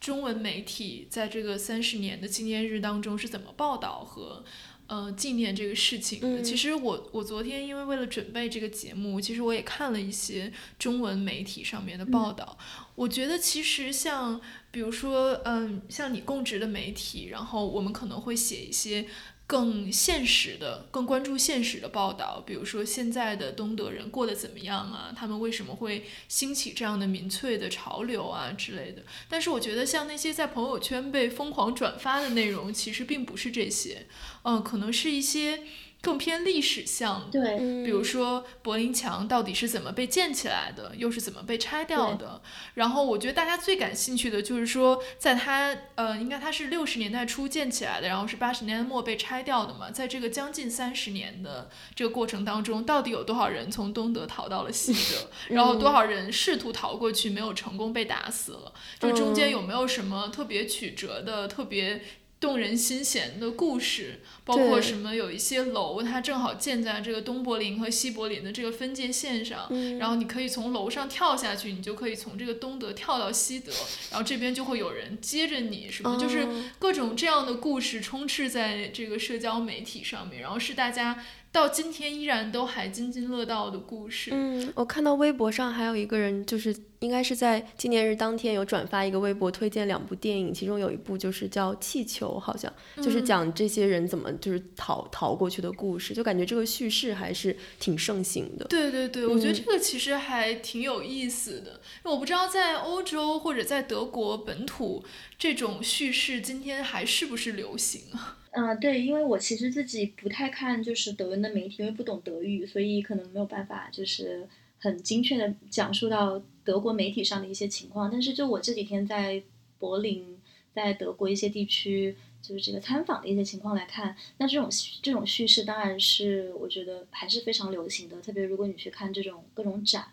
[0.01, 4.43] 中文媒体在这个三十年的纪念日当中是怎么报道和
[4.87, 6.43] 呃纪念这个事情的。
[6.43, 12.57] 其实我我昨天因为为了准备这个节目，其实我也看了一些中文媒体上面的报道。
[12.95, 19.07] 我觉得其实像比如说嗯，像你供职的媒体，然后我们可能会写一些。
[19.51, 25.13] 更现实的、更关注现实的报道，比如说现在的东德人过得怎么样啊？
[25.17, 29.03] 他们为什么会兴起这样的民粹的潮流啊之类的？
[29.29, 34.07] 但是我觉得，像那些在朋友圈被疯狂转发的内容，其实并不是这些，
[34.45, 35.65] 嗯，可能是一些。
[36.03, 42.41] 更偏历史向，对，比如说柏林墙到底是怎么被建起来的，又是怎么被拆掉的？
[42.75, 49.91] 然后我觉得大家最感兴趣的就是说，在它呃，应该它是六十年代初建起来的，然后是八十年代末被拆掉的嘛。
[49.91, 55.31] 在这个将近三十年的这个过程当中，到底有多少人从东德逃到了西德？
[55.55, 58.73] 然后多少人试图逃过去没有成功被打死了？
[58.99, 62.03] 就中间有没有什么特别曲折的、特别？
[62.41, 65.15] 动人心弦的故事，包括什么？
[65.15, 73.71] 有一些楼，它正好建在这个东柏林和西柏林的这个分界线上，然后你可以从楼上跳下去，你就可以从这个东德跳到西德，
[74.11, 76.49] 然后这边就会有人接着你，什么就是
[76.79, 81.23] 各种这样的故事充斥在这个社交媒体上面，然后是大家。
[81.53, 84.31] 到今天依然都还津津乐道的故事。
[84.33, 98.67] 嗯，我看到微博上还有一个人，就是应该是在纪念日当天有转发一个微博，推荐两部电影，其中有一部就是叫《气球》，好像就是讲这些人怎么就是逃逃过去的故事，就感觉这个叙事还是挺盛行的。
[98.67, 101.81] 对对对，我觉得这个其实还挺有意思的。
[102.03, 105.03] 我不知道在欧洲或者在德国本土
[105.39, 108.37] 这种叙事今天还是不是流行啊？
[108.51, 114.47] 嗯， 对，因为我其实自己不太看就是德文的媒体，因为不懂德语，所以可能没有办法就是
[114.79, 118.11] 很精确的讲述到德国媒体上的一些情况。
[118.11, 119.43] 但是就我这几天在
[119.79, 120.39] 柏林，
[120.75, 124.69] 在德国一些地区，就是这个参访的一些情况来看，那这种
[125.03, 128.21] 这种叙事当然是我觉得还是非常流行的。
[128.21, 130.07] 特别如果你去看这种各种展，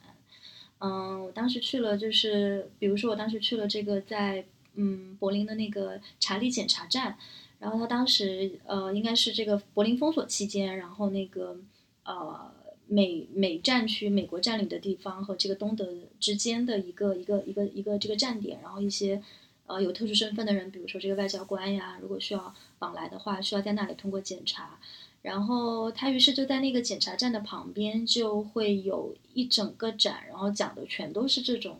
[0.80, 7.18] 嗯，我当时去了，就是比如说我当时去了这个在嗯柏林的那个查理检查站。
[7.60, 11.58] 然后他当时呃应该是这个柏林封锁期间，然后那个
[12.04, 12.54] 呃
[12.88, 19.22] 美美战区美国占领的地方和这个东德之间的一个一个一个一个这个站点，然后一些
[19.66, 24.80] 呃有特殊身份的人，比如说这个外交官呀，如果需要往来的话，需要在那里通过检查。
[25.22, 31.80] 然后他于是就在那个检查站的旁边就会有一整个展，然后讲的全都是这种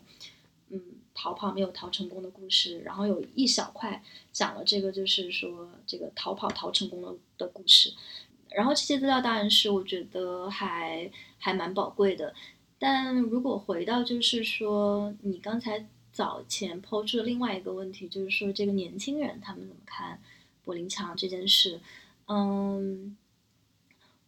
[0.70, 0.82] 嗯。
[1.20, 4.00] 逃跑没有逃成功的故事，然后有一小块
[4.32, 7.92] 讲了这个，就是说这个逃跑逃成功的的故事。
[8.50, 12.34] 然后这些资料当然是我觉得还还蛮宝贵的。
[12.78, 20.20] 但如果回到就是说你刚才早前抛出的另外一个问题，就是说这个年轻人他们怎么看
[20.64, 21.80] 柏林墙这件事？
[22.26, 23.16] 嗯，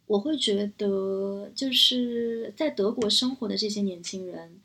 [0.07, 4.61] 我会觉得就是在德国生活的这些年轻人，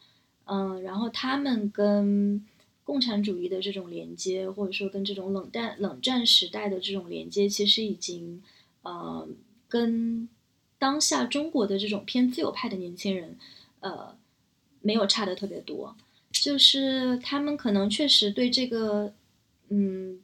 [0.46, 2.46] 嗯，然后他们跟
[2.84, 8.42] 共产主义的这种连接，或者说跟这种冷战冷战时代的这种连接，其实已经，
[8.84, 9.36] 嗯，
[9.68, 10.28] 跟
[10.78, 13.38] 当下中国的这种偏自由派的年轻人，
[13.80, 14.16] 呃，
[14.82, 15.96] 没有差的特别多。
[16.32, 19.14] 就是他们可能确实对这个，
[19.70, 20.22] 嗯。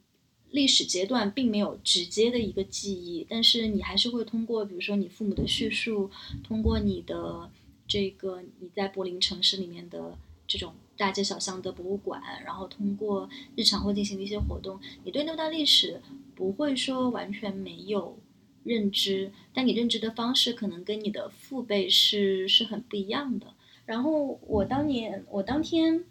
[0.52, 6.10] 历史阶段并没有直接的一个记忆，但是你还是会通过，比如说你父母的叙述，
[6.44, 7.48] 通过你的
[7.88, 10.14] 这个你在柏林城市里面的
[10.46, 16.02] 这种大街小巷的博物馆，然后通过日常会进行的一些活动，你对那段历史
[16.34, 18.18] 不会说完全没有
[18.64, 23.48] 认知，但你认知的方式可能跟你的父辈是是很不一样的。
[23.86, 26.04] 然后我当年我当天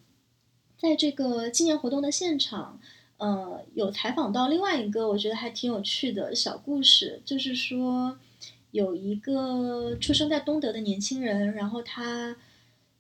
[0.78, 2.80] 在这个纪念活动的现场。
[3.18, 8.18] 呃，有采访到另外一个我觉得还挺有趣的小故事，就是说
[8.72, 12.36] 有一个出生在东德的年轻人，然后他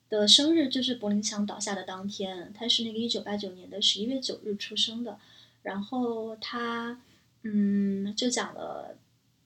[0.10, 5.18] 的生日就是柏林墙倒下的当天，他是那个一九八九年的十一月九日出生的，
[5.64, 7.02] 然后他
[7.42, 8.96] 嗯就讲了，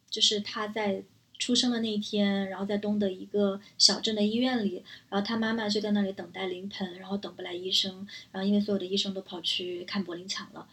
[0.10, 1.04] 就是他在。
[1.38, 10.66] 出生的那一天，然后在东德一个小镇的医院里，然后他妈妈就在那里等待临盆，然后等不来医生，然后因为所有的医生都跑去看柏林墙了，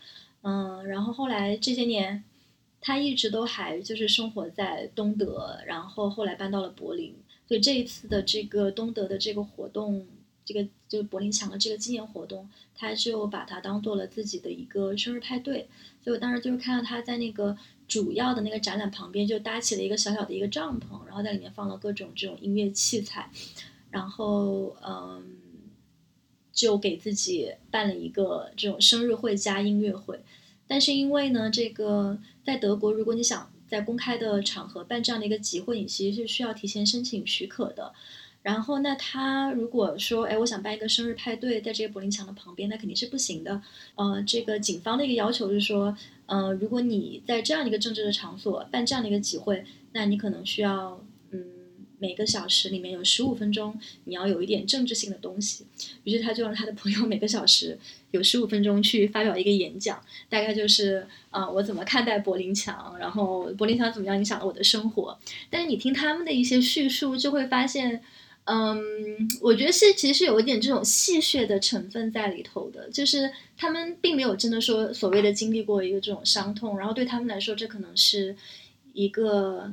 [0.42, 2.23] 嗯，然后后来这些年，
[2.81, 7.12] 他一直都还就是生活在东德，然后后来搬到了柏林，
[7.49, 10.07] 所以这一次的这个东德的这个活动，
[10.45, 15.66] 这个就是柏林墙的这个纪念活动，他就把它当做了自己的一个生日派对，
[16.05, 17.59] 所以我当时就是看到他在那个。
[17.92, 23.31] 主要的那个展览旁边就搭起了一个小小的一个帐篷，然后在里面放了各种这种音乐器材，
[23.90, 25.22] 然后嗯，
[26.55, 30.18] 就给自己办了一个这种生日会加音乐会。
[30.66, 37.92] 但是因为呢，这个在德国，如果你想在公开的场合办这样的一个集会，你其实是需要提前申请许可的。
[38.42, 43.62] 然后，那他如果说，哎，我想办一个生日派对，在这个柏林墙的旁边，那肯定是不行的。
[43.94, 51.00] 呃，这个警方的一个要求是说，呃，如果你在这样一个政治的场所办这样的一个集会，那你可能需要，
[51.31, 51.44] 嗯，
[52.00, 55.64] 每个小时里面有十五分钟，你要有一点政治性的东西。
[56.02, 57.78] 于是他就让他的朋友每个小时
[58.11, 65.16] 有十五分钟去发表一个演讲，大概就是，啊，我怎么看待柏林墙，然后柏林墙怎么样影响了我的生活。
[65.48, 68.02] 但是你听他们的一些叙述，就会发现。
[68.44, 68.78] 嗯，
[69.40, 78.37] 我觉得是其实有一点这种戏谑的成分在里头的，就是他们并没有真的说所谓的经历过一个这种伤痛，然后对他们来说，这可能是
[78.92, 79.72] 一个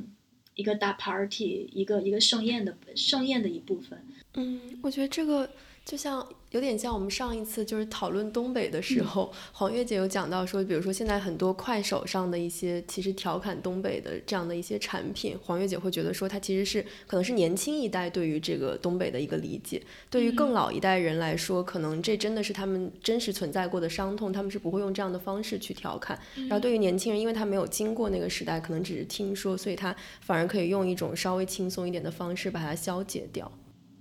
[0.54, 3.98] 一个大 party，一个一个盛宴的盛宴的一部分。
[4.34, 5.50] 嗯，我觉得这个。
[5.82, 26.18] 就像有点像我们上一次就是讨论东北的时候，黄月姐有讲到说，比如说现在很多快手上的一些其实调侃东北的这样的一些产品，黄月姐会觉得说它其实是可能是年轻一代对于这个东北的一个理解，对于更老一代人来说，可能这真的是他们真实存在过的伤痛，他们是不会用这样的方式去调侃。
[26.34, 33.50] 然后对于年轻人，因为他没有经过那个时代，可能只是听说，所以他反而可以用一种稍微轻松一点的方式把它消解掉。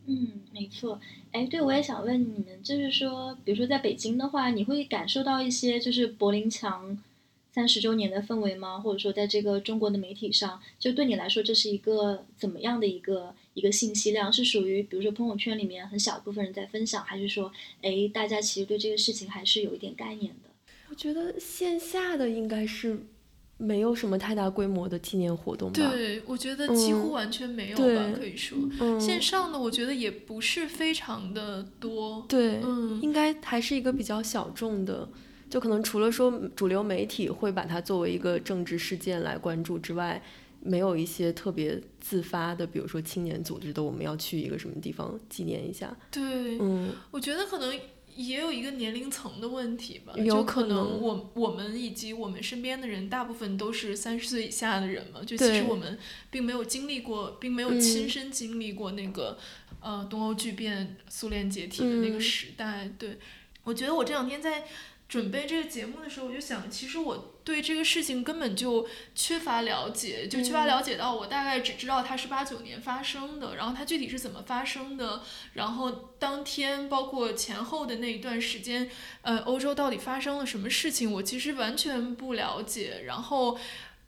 [0.07, 0.99] 嗯，没错。
[1.31, 6.97] 哎，对，我也想问你们，就是说，比如说在北京的话，你会感受到一些就是柏林墙
[7.51, 8.79] 三十周年的氛围吗？
[8.79, 14.33] 或者说，在这个中国的媒体上，就对你来说，这是一个怎么样的一个一个信息量？
[14.33, 17.51] 是属于比如说朋友圈里面很小一部分人在分享，还是说，
[17.83, 20.49] 哎，大家其实对这个事情还是有一点概念的？
[20.89, 23.05] 我觉得线下的应该是。
[23.61, 25.91] 没有什么太大规模的纪念活动吧？
[25.91, 28.57] 对，我觉得几乎完全没有吧，可以说。
[28.97, 32.25] 线上的我觉得也不是非常的多。
[32.29, 35.07] 对，嗯，应该还是一个比较小众的，
[35.49, 40.23] 就可能除了说主流媒体会把它作为一个政治事件来关注之外，
[40.61, 45.93] 没有一些特别自发的，比如说青年组织的，我们要去一个什么地方纪念一下。
[46.09, 47.77] 对，嗯，我觉得可能。
[48.19, 55.97] 也有一个年龄层的问题吧，就可能我我们以及我们身边的人，大部分都是三十岁以下的人嘛，就其实我们
[56.29, 59.37] 并没有经历过，并没有亲身经历过那个
[59.79, 62.91] 呃东欧剧变、苏联解体的那个时代。
[62.99, 63.17] 对，
[63.63, 64.65] 我觉得我这两天在。
[65.09, 78.87] 准备这个节目的时候，我就想，其实我对这个事情根本就缺乏了解，就缺乏了解到我大概只知道它是八九年发生的，然后它具体是怎么发生的，然后当天包括前后的那一段时间，
[79.23, 83.01] 呃，欧洲到底发生了什么事情，我其实完全不了解。
[83.07, 83.57] 然后，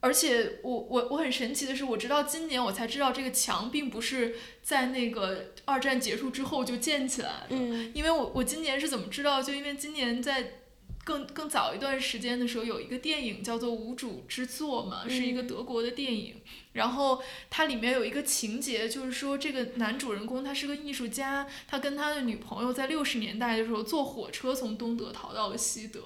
[0.02, 7.56] 而且我我我很神奇的是，我直到今年我才知道这个墙并不是在那个二战结束之后就建起来的，
[7.96, 9.42] 因为我我今年是怎么知道？
[9.42, 10.58] 就因为今年在。
[11.04, 16.42] 更更早一段时间的时候，有一个电影叫做《无主之作》嘛，是一个德国的电影。
[16.74, 26.00] 然后它里面有一个情节，就是说这个男主人公他是个艺术家，他跟他的女朋友在六十年代的时候坐火车从东德逃到了西德，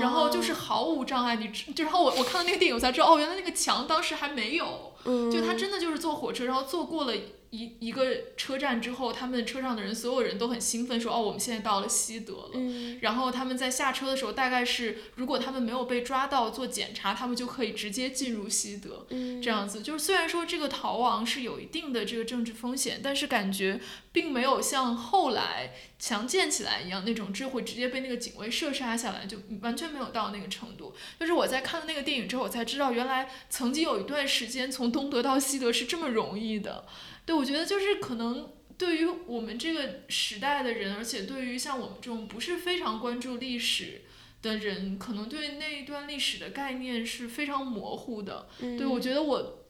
[0.00, 1.36] 然后就是毫无障碍。
[1.36, 4.92] 你就然后我我看到那个电影，我才知道哦，原来那个墙当时还没有，
[5.32, 7.14] 就他真的就是坐火车，然后坐过了。
[7.52, 12.58] 一一个车站之后，他们车上的人所有人都很兴奋，说：“哦，我们现在到了西德了。”
[13.02, 19.06] 然后他们在下车的时候，大概是如果他们没有被抓到做检查，他们就可以直接进入西德。
[19.42, 23.78] 这样子就是虽然说这个逃亡是有一定的这个政治风险，但是感觉
[24.12, 30.94] 并没有像后来强建起来一样那种，这会直接被那个警卫射杀下来，就完全没有到那个程度。
[31.20, 36.86] 就是我在看了那个电影之后，我才知道原来曾经有一段时间从东德到西德是这么容易的。
[37.24, 44.02] 对，我觉得就是可能对于我们这个时代的人，而且对于像我们这种不是非常关注历史
[44.42, 48.48] 的人，可能对那一段历史的概念是非常模糊的。
[48.58, 49.60] 对，我觉得我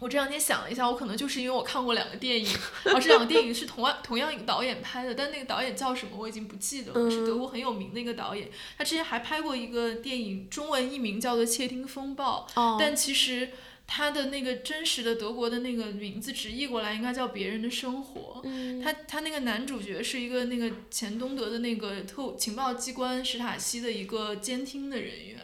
[0.00, 2.46] 我这两天想了一下，我可能就是因为我看过两个电影，
[2.94, 8.50] 而这两个电影是同样同样一个导演拍的，但那个导演叫什么我已经不记得了，是德国很有名的一个导演。
[8.76, 12.46] 他之前还拍过一个电影，中文译名叫做《窃听风暴》，
[12.78, 13.48] 但其实。
[13.86, 18.42] 他的那个真实的德国的那个名字直译过来应该叫别人的生活。
[18.82, 25.38] 他他那个男主角是一个那个前东德的那个特情报机关史塔西的一个监听的人员，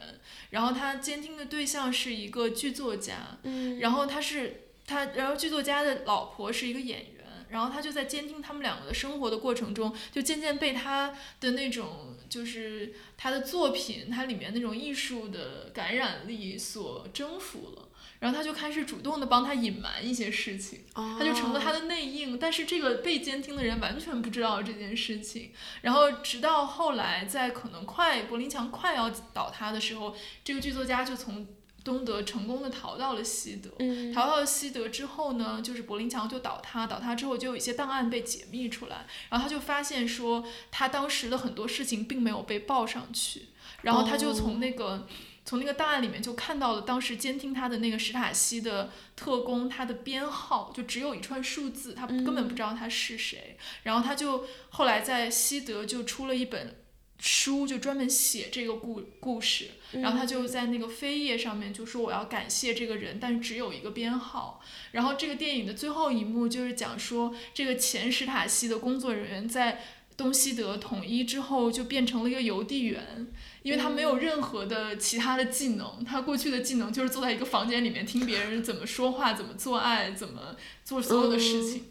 [0.51, 3.39] 然后他监听的对象是一个剧作家，
[3.81, 17.88] 然后他是他，然后剧作家的老婆是一个演员，然后他就在监听他们两个的生活的过程中，就渐渐被他的那种就是他的作品，他里面那种艺术的感染力所征服了。
[18.21, 22.37] 然后他就开始主动的帮他隐瞒一些事情，他就成了他的内应。
[22.37, 25.53] 但是这个被监听的人完全不知道这件事情。
[25.83, 31.47] 然后直到后来，在可能快柏林墙快要倒塌的时候，这个剧作家就从
[31.85, 33.71] 东德成功的逃到了西德。
[34.13, 43.51] 逃到了西德之后呢，就是柏林墙就倒塌，倒塌之后就有一些档案被解密出来，然后他就发现说他当时的很多事情并没有被报上去，
[43.83, 45.07] 然后他就从那个。
[45.49, 53.57] 从那个档案里面就看到了当时监听他的那个史塔西的特工，他的编号就只有一串数字，他根本不知道他是谁。
[53.85, 56.77] 然后他就后来在西德就出了一本
[57.19, 59.71] 书，就专门写这个故故事。
[59.93, 64.61] 然后他就在那个扉页上面就说我要感谢这个人，但只有一个编号。
[64.93, 69.81] 然后这个电影的最后一幕就是讲说这个前史塔西的工作人员在
[70.15, 73.29] 东西德统一之后就变成了一个邮递员。
[73.69, 80.57] 因为他没有任何的其他的技能，他过去的技能就是坐在一个房间里面听别人怎么说话、怎么做爱、怎么
[80.87, 81.85] 做所有的事情。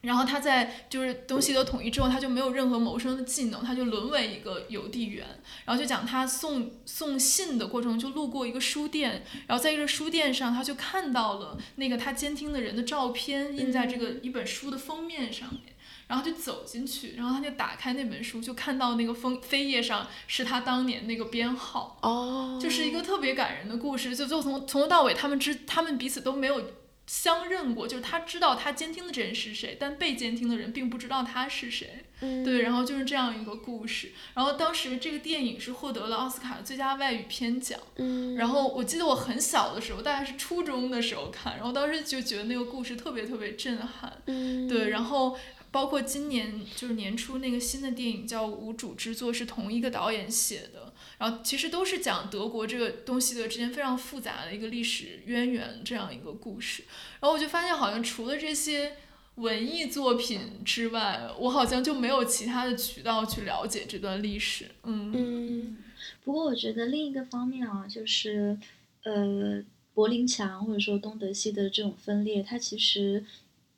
[0.00, 5.26] 然后他在就是东西德统一之后，他就没有任何谋生的技能，他就沦为一个邮递员。
[5.66, 15.73] 然后就讲他送送信的过程，就路过一个书店，然后在一个书店上，他就看到了那个他监听的人的照片印在这个一本书的封面上面。
[16.06, 24.14] 然后就走进去，然后他就打开那本书，就看到那个封扉页上是他当年那个编号，哦，就是一个特别感人的故事。
[24.14, 26.72] 就就从从头到尾，他们之他们彼此都没有
[27.06, 32.04] 相认过，就是他知道他监听的这人是谁，但被监听的人并不知道他是谁。
[32.20, 34.12] 对，然后就是这样一个故事。
[34.32, 37.78] 然后当时这个电影是获得了奥斯卡最佳外语片奖。
[37.96, 44.10] 嗯，然后我记得我很小的时候，大概是初中的时候看，然后当时就觉得那个故事特别特别震撼。
[44.26, 45.36] 嗯，对，然后。
[45.74, 56.84] 包括今年就是年初那个新的电影叫《无主之作》，是同一个导演写的，然后其实都是讲德国这个东西的之间非常复杂的一个历史渊源这样一个故事。
[57.18, 58.98] 然后我就发现，好像除了这些
[59.34, 64.66] 文艺作品之外，我好像就没有其他的渠道去了解这段历史。
[64.84, 65.76] 嗯。
[66.22, 68.56] 不过我觉得另一个方面啊，就是
[69.02, 69.60] 呃，
[69.92, 73.24] 柏林墙或者说东德西的这种分裂，它其实。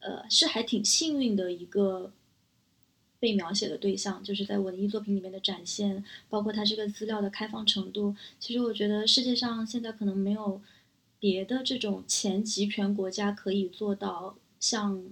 [0.00, 2.12] 呃，是还挺幸运的一个
[3.18, 8.14] 被描写的对象，就是在文艺作品里面的展现，包括它这个资料的开放程度。
[8.38, 10.60] 其实我觉得世界上现在可能没有
[11.18, 15.04] 别的这种前集权国家可以做到像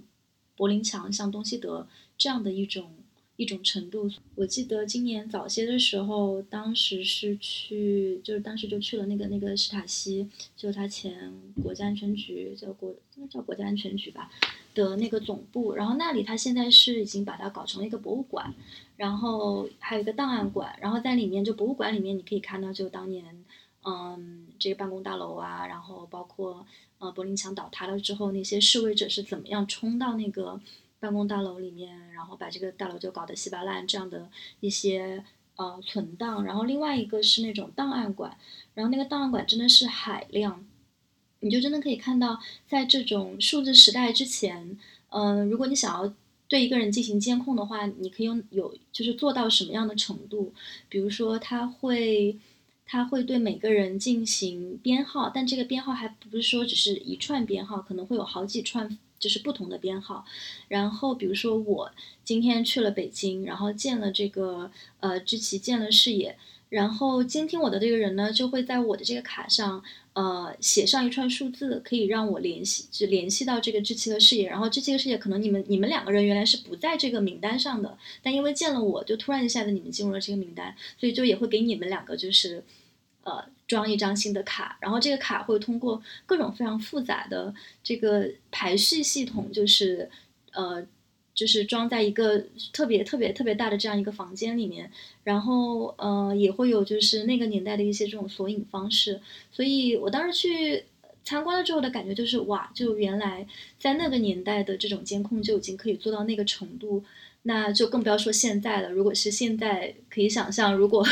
[0.55, 2.91] 柏林墙、像东西德这样的一种。
[3.37, 14.31] 一种程度，我记得今年早些的时候，当时是去，就是当时就去了那个那个史塔西，就他前国家安全局叫国，应该叫国家安全局吧
[14.75, 18.53] 的那个总部，然后那里他现在是已经把它搞成了一个博物馆，
[18.95, 23.43] 然后还有一个档案馆，然后在里面就博物馆里面你可以看到就当年，
[23.83, 26.63] 嗯，这个办公大楼啊，然后包括
[26.99, 30.59] 呃柏林墙倒塌了之后那些示威者是怎么样冲到那个。
[30.97, 34.27] 办公大楼里面，然后把这个大楼就搞得稀巴烂，这样的
[34.59, 35.23] 一些
[35.55, 38.35] 呃存档，然后另外一个是那种档案馆，
[38.73, 40.65] 然后那个档案馆真的是海量，
[41.45, 44.77] 你就真的可以看到，在这种数字时代之前，
[45.09, 46.13] 嗯，如果你想要
[46.47, 50.51] 对一个人进行监控的话，你可以用有就是做到什么样的程度？
[50.89, 52.37] 比如说他会。
[52.87, 60.23] 它会对每个人进行编号，但这个编号还不是说只是一串编号，可能会有好几串，就是不同的编号。
[60.67, 61.91] 然后，比如说我
[62.23, 66.37] 今天去了北京，然后见了这个呃知棋，见了视野，
[66.69, 69.83] 然后监听我的这个人呢，就会在我的这个卡上。
[70.15, 74.47] 呃，写上一串数字，可以让我联系，就联系到这个知棋和事业。
[74.47, 82.63] 然后知棋和事业可能你们你们两个人原来是不在这个名单上的，但因为见了我就突然一下子你们进入了这个名单，所以就也会给你们两个就是，
[83.23, 84.77] 呃，装一张新的卡。
[84.79, 87.53] 然后这个卡会通过各种非常复杂的
[87.83, 90.09] 这个排序系统，就是
[90.53, 90.87] 呃。
[91.35, 92.39] 就是装在一个
[92.71, 94.89] 特别特别特别大的这样一个房间里面，
[95.23, 99.19] 然后呃也会有就是那个年代的一些这种索引方式，
[99.51, 100.85] 所以我当时去
[101.25, 103.45] 参观了之后的感觉就是哇，就原来
[103.77, 107.03] 在那个年代的这种监控就已经可以做到那个程度，
[107.43, 108.89] 那就更不要说现在了。
[108.89, 111.05] 如果是现在，可以想象，如果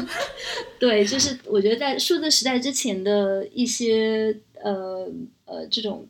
[0.78, 5.08] 对，就是我觉得在数字时代之前的一些呃
[5.46, 6.06] 呃这种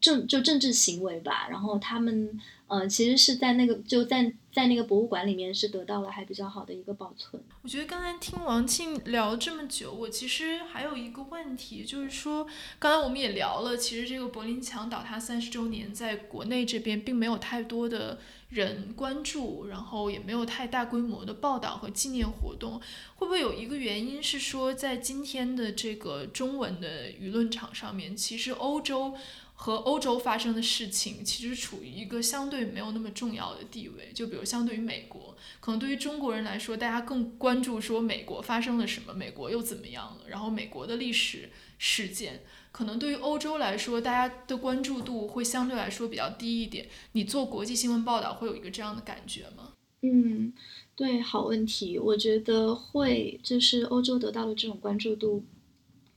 [0.00, 2.40] 政就政治行为吧，然后他们。
[2.70, 7.42] 呃，其实是在那个就在在那个博物馆里面是得到了还比较好的一个保存。
[7.62, 12.46] 我觉得刚才听王庆聊这么久，我其实还有一个问题，就是说
[12.78, 22.80] 刚才我们也聊了，其实这个柏林墙倒塌三十周年在国内这边并没有太多的人关注，然后也没有太大规模的报道和纪念活动。
[23.16, 29.16] 会不会有一个原因是说，在今天的这个中文的舆论场上面，其实欧洲。
[29.62, 42.40] 和欧洲发生的事情其实处于一个相对没有那么重要的地位，就比如相对于美国，可能对于中国人来说，大家更关注说美国发生了什么，美国又怎么样了，然后美国的历史事件，
[42.72, 46.88] 可能对于欧洲来说，大家的关注度会相对来说比较低一点。
[47.12, 49.74] 你做国际新闻报道会有一个这样的感觉吗？
[50.00, 50.54] 嗯，
[50.96, 55.44] 对，好问题，我觉得会，就是欧洲得到的这种关注度，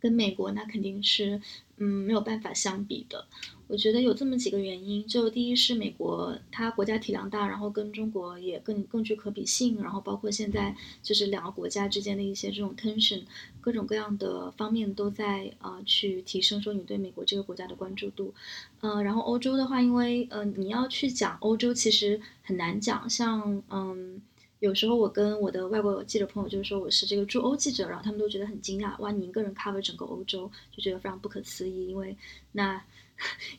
[0.04, 1.42] 跟美国那肯定是。
[1.78, 3.26] 嗯，没有办法相比的。
[3.68, 13.24] 我觉得有这么几个原因，就第一是美国它国家体量大，然后跟中国也更更具可比性，然后包括现在就是两个国家之间的一些这种 tension，
[13.60, 18.36] 各种各样的方面都在啊去提升说你对美国这个国家的关注度。
[18.82, 24.22] 嗯，然后欧洲的话，因为呃你要去讲欧洲其实很难讲，像嗯。
[24.64, 32.16] 有时候我跟我的外国记者朋友就是说我是这个驻欧记者，然后他们都觉得很惊讶，哇，你一个人 cover 整个欧洲，就觉得非常不可思议，因为
[32.54, 32.82] 那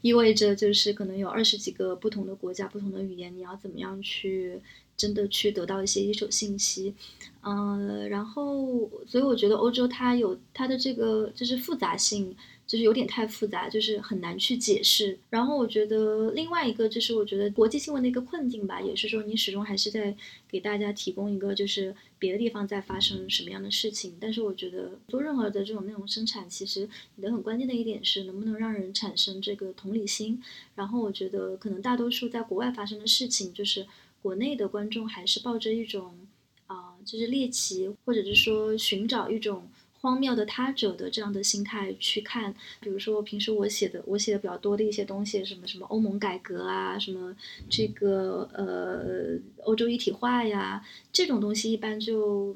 [0.00, 4.59] 意味着就是可能有二十几个不同的国家、不同的语言，你要怎么样去
[4.96, 6.94] 真的去得到一些一手信息？
[7.42, 12.34] 嗯，然后所以我觉得欧洲它有它的这个就是复杂性。
[12.66, 15.18] 就是有点太复杂，就是很难去解释。
[15.30, 20.16] 然后我觉得另外一个就是我觉得国际新闻的一个困境吧，也是说你始终还是在
[20.48, 24.16] 给大家提供一个就是别的地方在发生什么样的事情。
[24.18, 30.42] 但是我觉得做任何的这种内容生产，其实你的很关键的一点是能不能让人产生这个同理心。
[30.74, 33.86] 然后我觉得可能大多数在国外发生的事情，就是
[34.22, 36.14] 国内的观众还是抱着一种
[36.66, 39.68] 啊，就是猎奇或者是说寻找一种。
[40.05, 47.34] 荒谬的他者的这样的心态去看，比如说平时我写的我写的比较多的一些东西，什么什么欧盟改革啊，什么
[47.70, 52.55] 这个呃欧洲一体化呀，这种东西一般就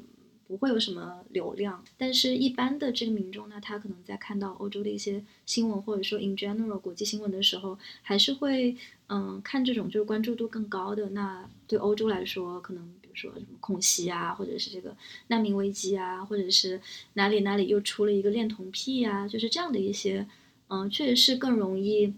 [0.49, 1.81] 不会有什么流量。
[1.97, 8.75] 但是，一般的这个民众呢，他可能在看到欧洲的一些新闻，或者说 in general 国际新闻的时候，还是会
[9.07, 11.11] 嗯看这种就是关注度更高的。
[11.11, 13.15] 那对欧洲来说，可能比如。
[13.15, 14.95] 说什么空袭啊，或者是这个
[15.27, 16.79] 难民危机啊，或者是
[17.15, 20.25] 哪里哪里又出了一个恋童癖呀，就是这样的一些，
[20.69, 22.13] 嗯，确实是更容易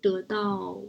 [0.00, 0.80] 得到，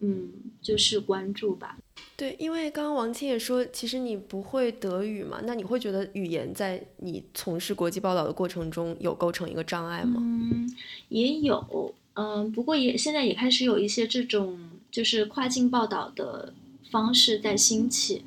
[0.00, 1.78] 嗯，就是关注吧。
[2.16, 10.16] 对，因为刚刚王青也说，其实你不会德语嘛，那你会觉得语言在你从事国际报道的过程中有构成一个障碍吗？
[10.18, 10.70] 嗯，
[11.08, 14.58] 也有，嗯，不过也现在也开始有一些这种
[14.90, 16.52] 就是跨境报道的
[16.90, 18.24] 方式在兴起。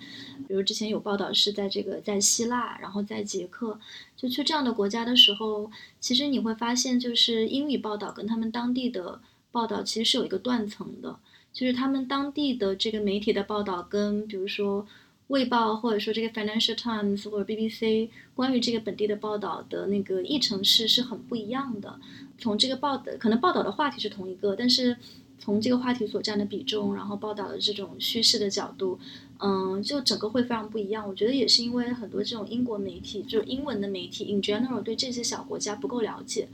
[0.48, 3.80] 比如之前有报道是在这个在希腊，然后在捷克，
[4.18, 9.22] 就去这样的国家的时候，其实你会发现，就是英语报道跟他们当地的
[9.52, 11.18] 报道其实是有一个断层的，
[11.54, 14.86] 就是他们当地的这个媒体的报道跟比如说
[15.28, 22.00] 卫报或者说这个 Financial Times 或者 BBC 关于这个本地的报道的那个议程是是很不一样的。
[22.40, 24.98] 从这个报的可能报道的话题是同一个，但是
[25.40, 29.00] 从这个话题所占的比重，然后报道的这种叙事的角度。
[29.40, 31.08] 嗯，就整个会非常不一样。
[31.08, 36.48] 我觉得也是因为很多这种英国媒体，就是英文的媒体，in general 对这些小国家不够了解。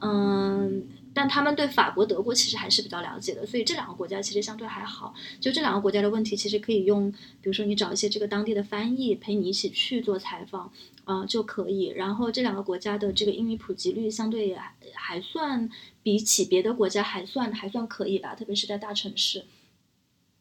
[0.00, 0.82] 嗯。
[1.14, 5.14] 但他们对法国、德国其实还是比较了解的，所以这两个国家其实相对还好。
[5.40, 10.72] 就这两个国家的问题，其实可以用，比如说你找一些这个当地的翻译陪你一起去做采访，
[11.04, 11.92] 啊就可以。
[11.96, 14.58] 然后这两个国家的这个英语普及率相对也
[14.94, 15.68] 还算
[16.02, 19.44] 比起别的国家还算还算可以吧，特别是在大城市。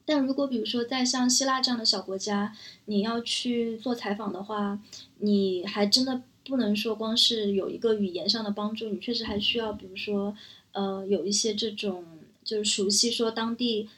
[0.03, 2.55] 但如果比如说在像希腊这样的小国家，
[2.85, 4.79] 你要去做采访的话，
[5.19, 10.35] 你还真的不能说光是有一个语言上的帮助，你确实还需要，比如说。
[10.73, 12.05] 呃，有一些这种
[12.45, 13.89] 就是熟悉说当地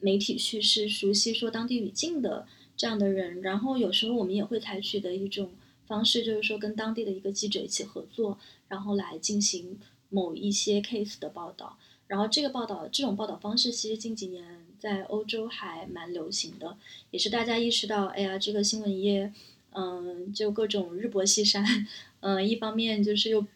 [0.00, 5.50] 媒体叙事、熟悉说当地语境的这样的人，然后有时候我们也会采取的一种
[5.86, 8.38] 方式，就是说跟当地的一个记者一起合作，
[8.68, 9.78] 然后来进行
[10.08, 11.76] 某一些 case 的报道。
[12.06, 16.78] 然后这个报道这种报道方式，其实近几年在欧洲还蛮流行的，
[17.10, 19.30] 也是大家意识到，哎呀，这个新闻业，
[19.74, 21.64] 嗯，就各种日薄西山，
[22.20, 23.46] 嗯，一方面就是又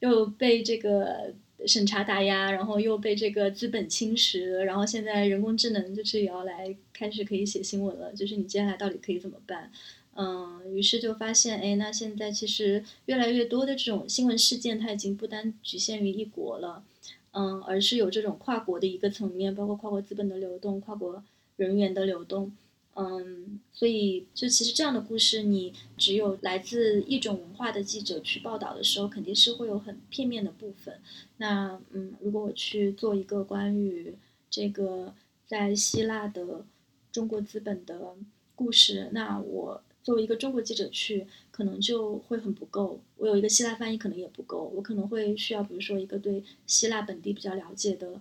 [0.00, 1.34] 又被这个。
[1.66, 9.72] 审查打压，然后又被这个资本侵蚀，然后现在人工智能就是也要来开始可以写新闻了，就是你接下来到底可以怎么办？
[10.14, 16.82] 嗯，于是就发现，哎，那现在其实越来越多的这种新闻事件，它已经不单局限于一国了，
[17.30, 21.22] 嗯，而是有这种跨国的一个层面，包括跨国资本的流动、跨国
[21.56, 22.52] 人员的流动。
[22.96, 31.00] 嗯，所以就其实这样的故事，你只有来自一种文化的记者去报道的时候，肯定是会有很片面的部分。
[31.38, 34.14] 那嗯，如果我去做一个关于
[34.48, 35.12] 这个
[35.46, 36.64] 在希腊的
[37.10, 38.14] 中国资本的
[38.54, 43.00] 故事，那我作为一个中国记者去，可能就会很不够。
[43.16, 48.20] 我有一个希腊翻译可能也不够，我可能会需要，比如说一个对希腊本地比较了解的。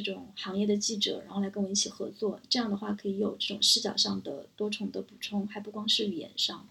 [0.00, 6.66] 这种行业的记者，然后来跟我一起合作，这样的话可以有这种视角上的多重的补充，还不光是语言上。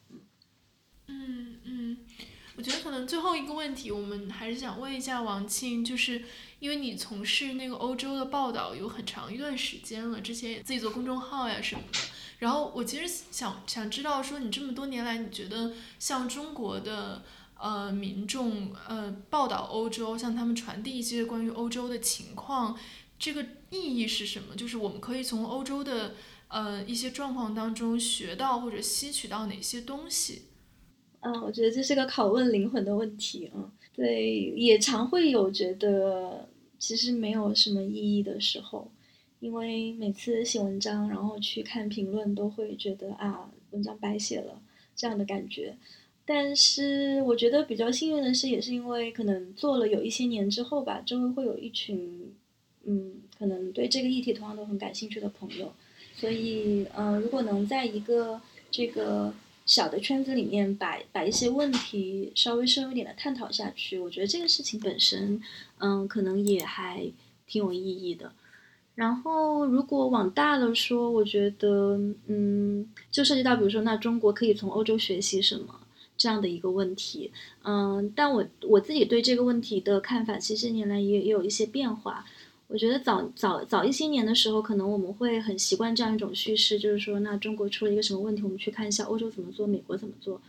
[1.08, 1.98] 嗯嗯，
[2.56, 6.24] 我觉得可能最后一个问题，我们还是想问一下王庆，就是
[6.60, 12.00] 因为你从事那个欧洲的报道有很长一段时间了，之前也自己做公众号呀什么的，
[12.40, 17.24] 然后我其实想想知道说，你这么多年来，你觉得像中国的
[17.60, 22.78] 呃民众呃报道欧洲，向他们传递一些关于欧洲的情况。
[23.24, 24.54] 这个意义是什么？
[24.54, 26.14] 就是我们可以从欧洲的
[26.50, 30.42] 呃一些状况当中学到或者吸取到哪些东西？
[31.22, 33.72] 嗯，我觉得这是个拷问灵魂的问题啊。
[33.96, 38.92] 对，也常会有觉得其实没有什么意义的时候，
[39.40, 44.62] 因为每次写文章，然后去看评论，都会觉得啊，文章白写了
[44.98, 45.78] 这样的感觉。
[46.26, 52.36] 但是我觉得比较幸运的是，也是因为可能做了有一些年之后吧，周围会有一群。
[52.86, 55.74] 嗯，可能对这个议题同样都很感兴趣的朋友，
[56.16, 59.34] 所以，嗯，如果能在一个这个
[59.66, 65.42] 小的圈子里面把把一些问题稍微深入一点的探讨下去，我觉得这个事情本身，
[65.80, 67.06] 嗯，可能也还
[67.48, 68.34] 挺有意义的。
[68.96, 75.80] 然后，如果往大了说，我觉得，嗯，就涉及到比如说，那中国可以从欧洲学习什么
[76.16, 77.32] 这样的一个问题，
[77.64, 82.26] 嗯，但我我自己对这个问题的看法，其实近年来也也有一些变化。
[82.74, 90.42] 我觉得早早早一些年的时候，可能我们会很习惯这样一种叙事，就是说，那中国出了一个什么问题，我们去看一下欧洲怎么做，美国怎么做。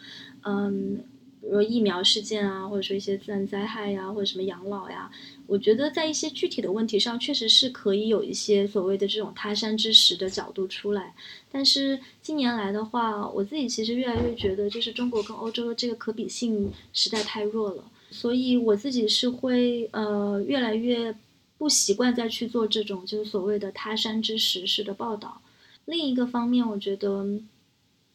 [0.43, 0.97] 嗯，
[1.43, 5.11] 比如疫苗事件啊，或者说一些自然灾害呀，或者什么养老呀，
[5.47, 11.15] 我觉得在一些具体的问题上，确实是可以有一些所谓的这种他山之石的角度出来。
[11.53, 21.15] 但是近年来的话，我自己其实越来越觉得，就是中国跟欧洲的这个可比性实在太弱了，所以我自己是会呃越来越。
[21.57, 25.41] 不习惯再去做这种就是所谓的他山之石式的报道。
[25.87, 27.27] 另一个方面，我觉得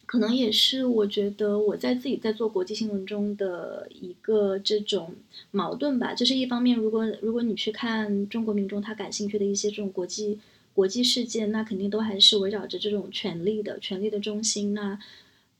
[0.06, 5.14] 可能也是我觉得我在自己在做国际新闻中的一个这种
[5.52, 6.12] 矛盾吧。
[6.12, 10.38] 就是一方面，如果如果你去看中国民众他感兴趣的一些这种国际
[10.74, 14.74] 国际事件，那肯定都还是围绕着这种权力的权力的中心。
[14.74, 14.98] 那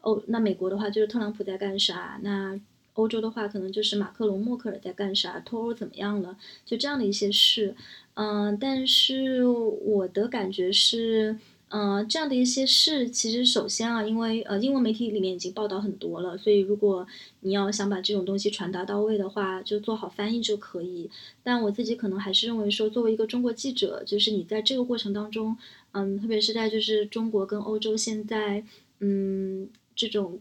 [0.01, 2.19] 哦，那美国的话就是特朗普在干啥？
[2.23, 2.59] 那
[3.01, 6.37] 欧洲的话，可能就是马克龙、默克尔在干啥，脱欧怎么样了，
[6.67, 7.75] 就这样的一些事。
[8.15, 11.39] 嗯，但是我的感觉是，
[11.69, 17.07] 嗯，这样的一些事，其实首先啊，因为呃，英文媒体里面已经报道很多了，所以如果
[17.41, 21.09] 你要想把这种东西传达到位的话，就做好翻译就可以。
[21.43, 25.57] 但我自己可能还是认为说，作为一个中国记者，就是你在这个过程当中，
[25.93, 28.65] 嗯，特别是在就是中国跟欧洲现在，
[28.99, 30.41] 嗯，这种。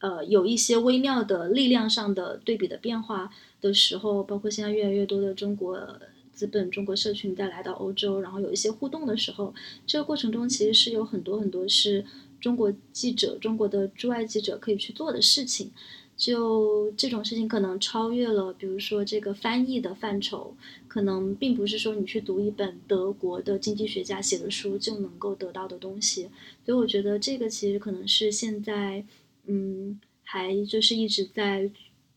[0.00, 3.30] 呃，有一些微妙的力量上的对比的变化
[3.60, 5.80] 的时候，包括现在越来越多的中国
[6.32, 9.52] 资本、中国社群在来到欧洲，然后有一些互动的时候，
[9.86, 12.04] 这个过程中其实是有很多很多是
[12.40, 15.72] 中国记者、中国的驻外记者可以去做的事情。
[16.16, 20.56] 就这种事情，可能超越了，比如说这个翻译的范畴，
[20.88, 26.28] 可能并不是说你去读一本德国的经济学家写的书就能够得到的东西。
[26.66, 29.04] 所以我觉得这个其实可能是现在，
[29.48, 31.70] 嗯，还就是一直在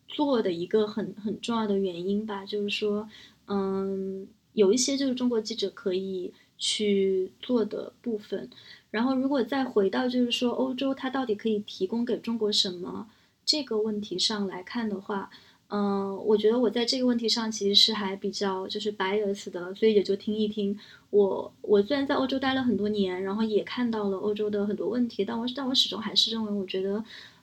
[0.08, 2.46] 做的一个很很重要的原因吧。
[2.46, 3.10] 就是说，
[3.48, 8.50] 嗯，有一些就是中国记者可以去做的部分。
[8.92, 13.10] 然后，如果再回到就是说，欧洲它到底可以提供给中国什么？
[13.44, 15.30] 这个问题上来看的话，
[15.74, 20.78] 嗯，我觉得我在这个问题上其实是还比较就是 bias 的，所以也就听一听。
[21.12, 27.02] 我我虽然在欧洲待了很多年，然后也看到了欧洲的很多问题，但我但我始终还是认为，我觉得，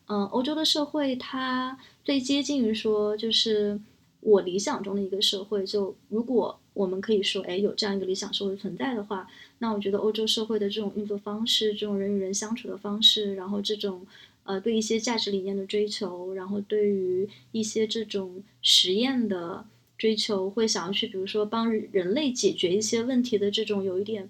[0.08, 3.80] 嗯，欧洲的社会它最接近于说就是
[4.20, 5.64] 我理想中的一个社会。
[5.64, 9.26] 就如果我们可以说，哎，有这样一个理想社会存在的话，
[9.60, 14.06] 那我觉得欧洲社会的这种运作方式，这种人与人相处的方式，然后这种。
[14.48, 19.66] 呃，对一些价值理念的追求，然后对于一些这种实验的
[19.98, 24.26] 追求，会想要去，比如说帮人类解决一些问题的这种有一点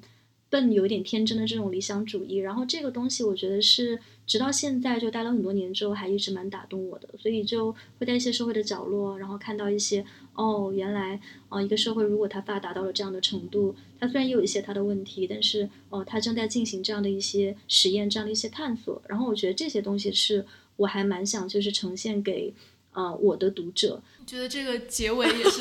[0.51, 2.39] 笨、有一点天真的这种理想主义。
[2.39, 7.09] 然后这个东西，我觉得是直到现在就待了很多年之后，还一直蛮打动我的。
[7.19, 10.05] 所以就会在一些社会的角落，然后看到一些。
[10.35, 11.19] 哦，原来
[11.49, 19.03] 啊，一个社会如果它发达到了这样的程度，它虽然也有一些它的问题，但是哦，它正在进行这样的一些实验，这样的一些探索。
[19.09, 22.55] 然后我觉得这些东西是我还蛮想就是呈现给
[22.93, 24.01] 呃我的读者。
[24.25, 25.61] 觉得这个结尾也是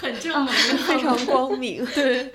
[0.00, 1.86] 很正能量，非常光明。
[1.94, 2.32] 对，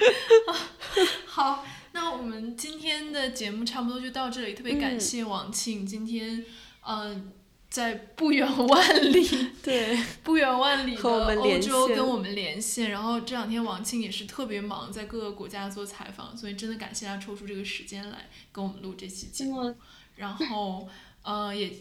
[1.28, 6.46] 好，那我们今天的节目差不多就到这里，特别感谢王庆今天
[6.88, 7.32] 嗯。
[7.72, 9.26] 在不远万里，
[9.64, 11.02] 对， 不远万里的
[11.40, 12.92] 欧洲跟我们连线。
[12.92, 19.74] 然后这两天王庆也是特别忙，在各个国家做采访，所以真的感谢他抽出这个时间来跟我们录这期节目。
[20.18, 20.86] 然后，
[21.24, 21.72] 呃，也。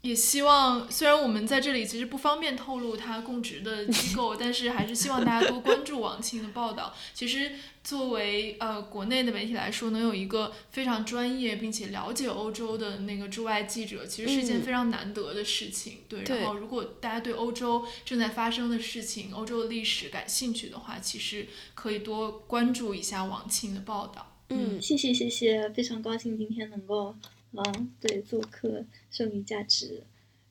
[0.00, 6.94] 也希望，虽然我们在这里其实不方便透露他供职的机构，但是还是希望大家多关注王庆的报道。
[7.12, 7.50] 其实，
[7.82, 15.98] 作为呃国内的媒体来说，能有一个非常专业并且了解欧洲的那个驻外记者，其实是一件非常难得的事情。
[16.08, 16.22] 对。
[16.22, 24.36] 然后，如果大家对欧洲正在发生的事情、欧洲的历史感兴趣的话，其实可以多关注一下王庆的报道。
[24.50, 27.16] 嗯，谢谢谢谢，非常高兴今天能够。
[27.52, 30.02] 嗯，对，做客剩余价值，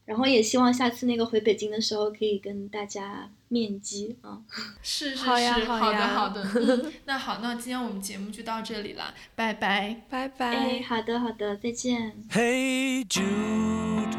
[0.05, 4.41] 然后也希望下次那个回北京的时候可以跟大家面基啊。
[4.81, 6.91] 是是是，好呀好的好的。
[7.05, 10.55] 那好，那今天我们节目就到这里了，拜拜拜拜。
[10.55, 12.13] 哎，好的好的，再见。
[12.31, 14.15] Hey Jude,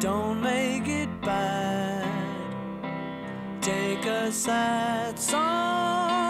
[0.00, 2.04] don't make it bad.
[3.62, 6.29] Take a sad song